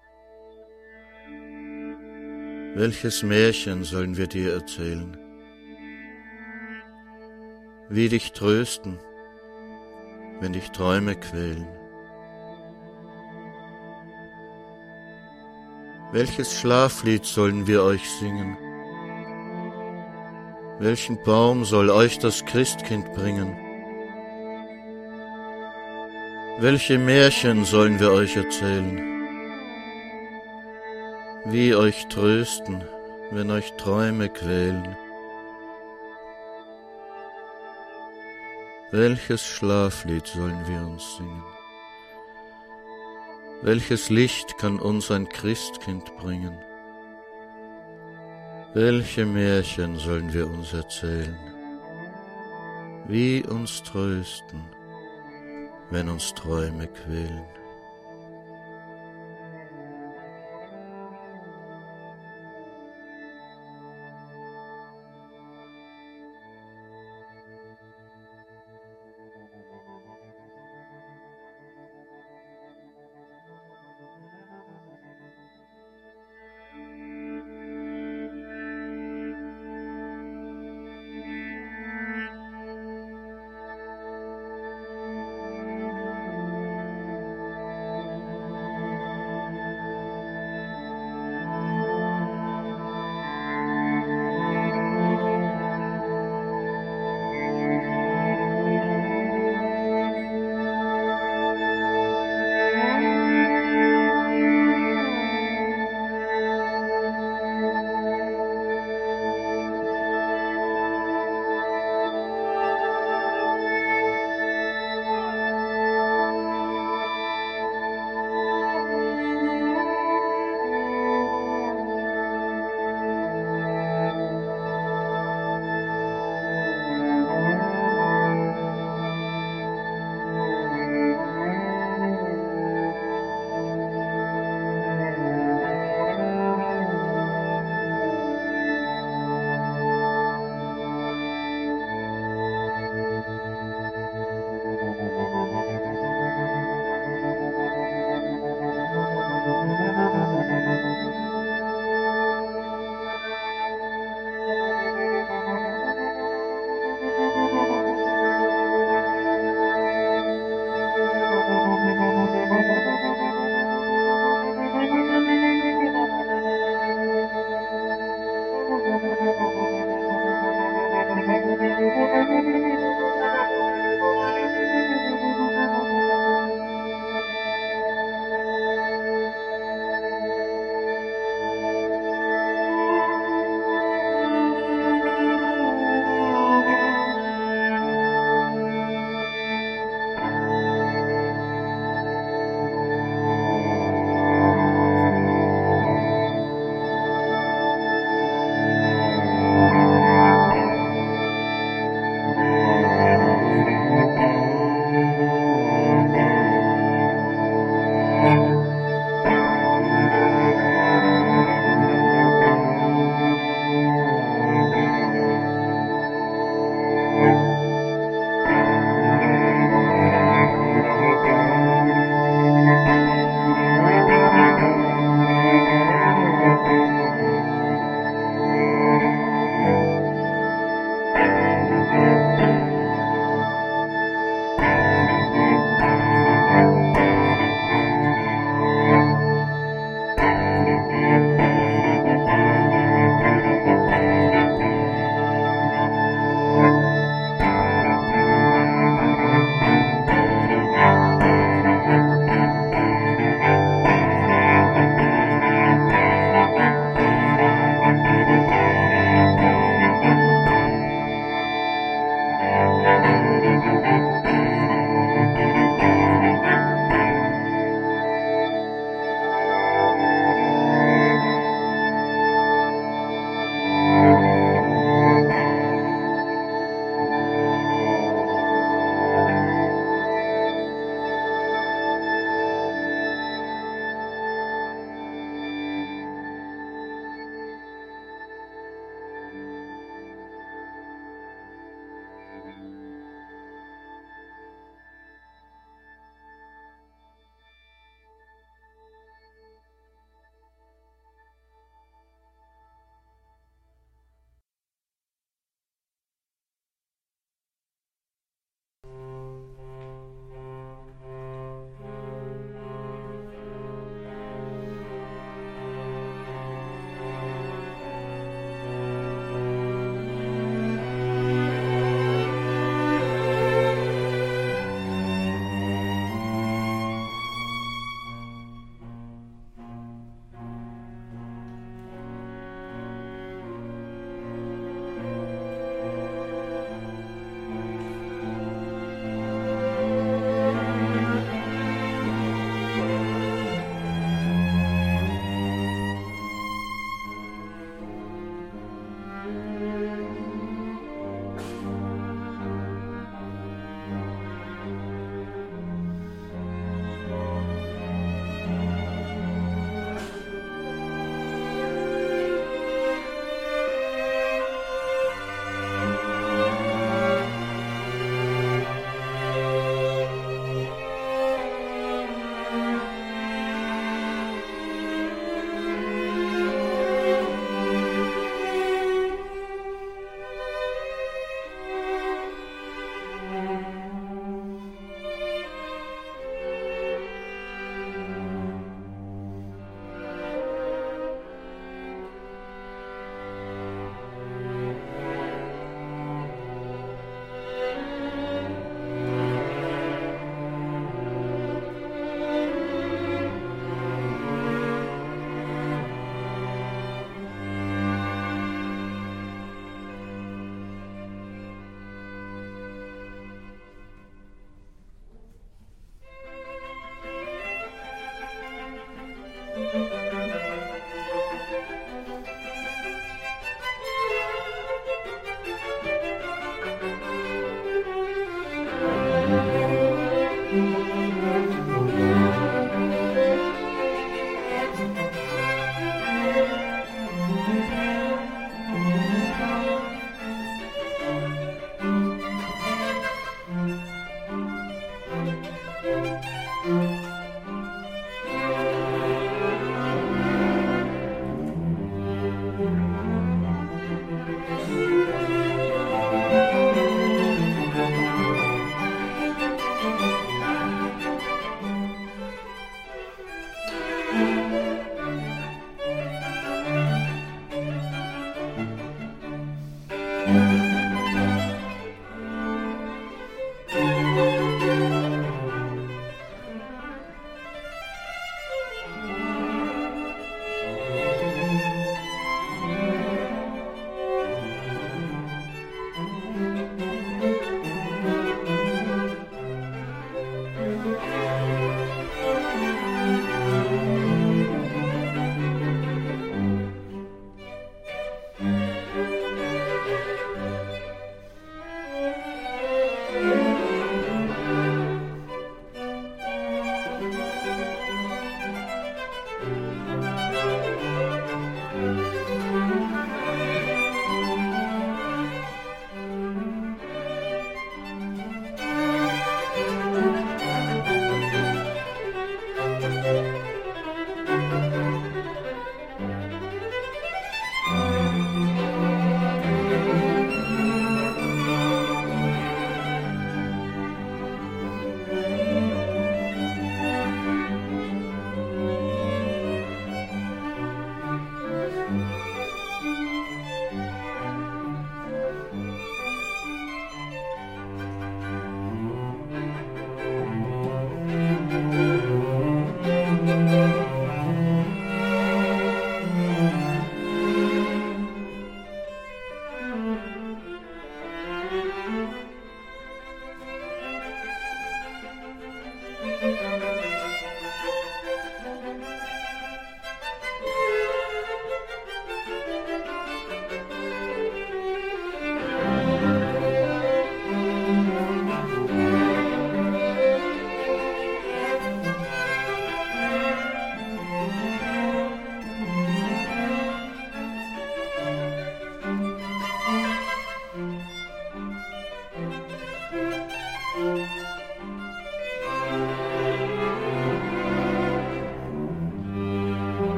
Welches 2.73 3.21
Märchen 3.21 3.83
sollen 3.83 4.17
wir 4.17 4.25
dir 4.25 4.53
erzählen? 4.53 5.15
Wie 7.89 8.09
dich 8.09 8.31
trösten, 8.31 8.97
wenn 10.39 10.53
dich 10.53 10.71
Träume 10.71 11.15
quälen? 11.15 11.67
Welches 16.11 16.59
Schlaflied 16.59 17.25
sollen 17.25 17.67
wir 17.67 17.83
euch 17.83 18.09
singen? 18.09 18.57
Welchen 20.81 21.21
Baum 21.21 21.63
soll 21.63 21.91
euch 21.91 22.17
das 22.17 22.43
Christkind 22.43 23.13
bringen? 23.13 23.55
Welche 26.57 26.97
Märchen 26.97 27.65
sollen 27.65 27.99
wir 27.99 28.11
euch 28.11 28.35
erzählen? 28.35 28.97
Wie 31.45 31.75
euch 31.75 32.07
trösten, 32.07 32.83
wenn 33.29 33.51
euch 33.51 33.73
Träume 33.73 34.29
quälen? 34.29 34.97
Welches 38.89 39.45
Schlaflied 39.45 40.25
sollen 40.25 40.65
wir 40.67 40.81
uns 40.81 41.17
singen? 41.17 41.43
Welches 43.61 44.09
Licht 44.09 44.57
kann 44.57 44.79
uns 44.79 45.11
ein 45.11 45.29
Christkind 45.29 46.17
bringen? 46.17 46.57
Welche 48.73 49.25
Märchen 49.25 49.97
sollen 49.99 50.31
wir 50.31 50.47
uns 50.47 50.71
erzählen? 50.71 51.37
Wie 53.05 53.43
uns 53.43 53.83
trösten, 53.83 54.63
wenn 55.89 56.07
uns 56.07 56.33
Träume 56.33 56.87
quälen? 56.87 57.60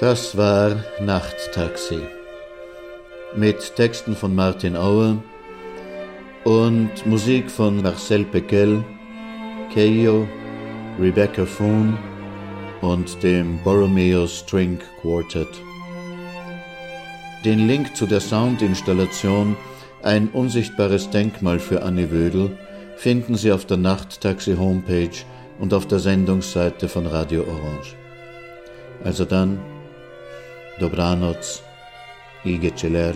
Das 0.00 0.36
war 0.36 0.76
Nachttaxi 1.00 1.98
mit 3.34 3.74
Texten 3.74 4.14
von 4.14 4.32
Martin 4.32 4.76
Auer 4.76 5.20
und 6.44 7.04
Musik 7.04 7.50
von 7.50 7.82
Marcel 7.82 8.24
Pekel, 8.24 8.84
Keio, 9.74 10.28
Rebecca 11.00 11.44
Foon 11.44 11.98
und 12.80 13.20
dem 13.24 13.58
Borromeo 13.64 14.28
String 14.28 14.78
Quartet. 15.00 15.48
Den 17.44 17.66
Link 17.66 17.96
zu 17.96 18.06
der 18.06 18.20
Soundinstallation 18.20 19.56
Ein 20.04 20.28
unsichtbares 20.28 21.10
Denkmal 21.10 21.58
für 21.58 21.82
Annie 21.82 22.12
Wödel 22.12 22.56
finden 22.96 23.34
Sie 23.34 23.50
auf 23.50 23.64
der 23.64 23.78
Nachttaxi 23.78 24.54
Homepage 24.54 25.24
und 25.58 25.74
auf 25.74 25.88
der 25.88 25.98
Sendungsseite 25.98 26.88
von 26.88 27.04
Radio 27.04 27.42
Orange. 27.42 27.96
Also 29.02 29.24
dann, 29.24 29.58
Dobranoc, 30.78 31.62
Celer, 32.76 33.14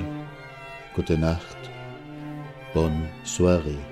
gute 0.96 1.16
Nacht, 1.16 1.70
bonne 2.74 3.06
soirée. 3.22 3.91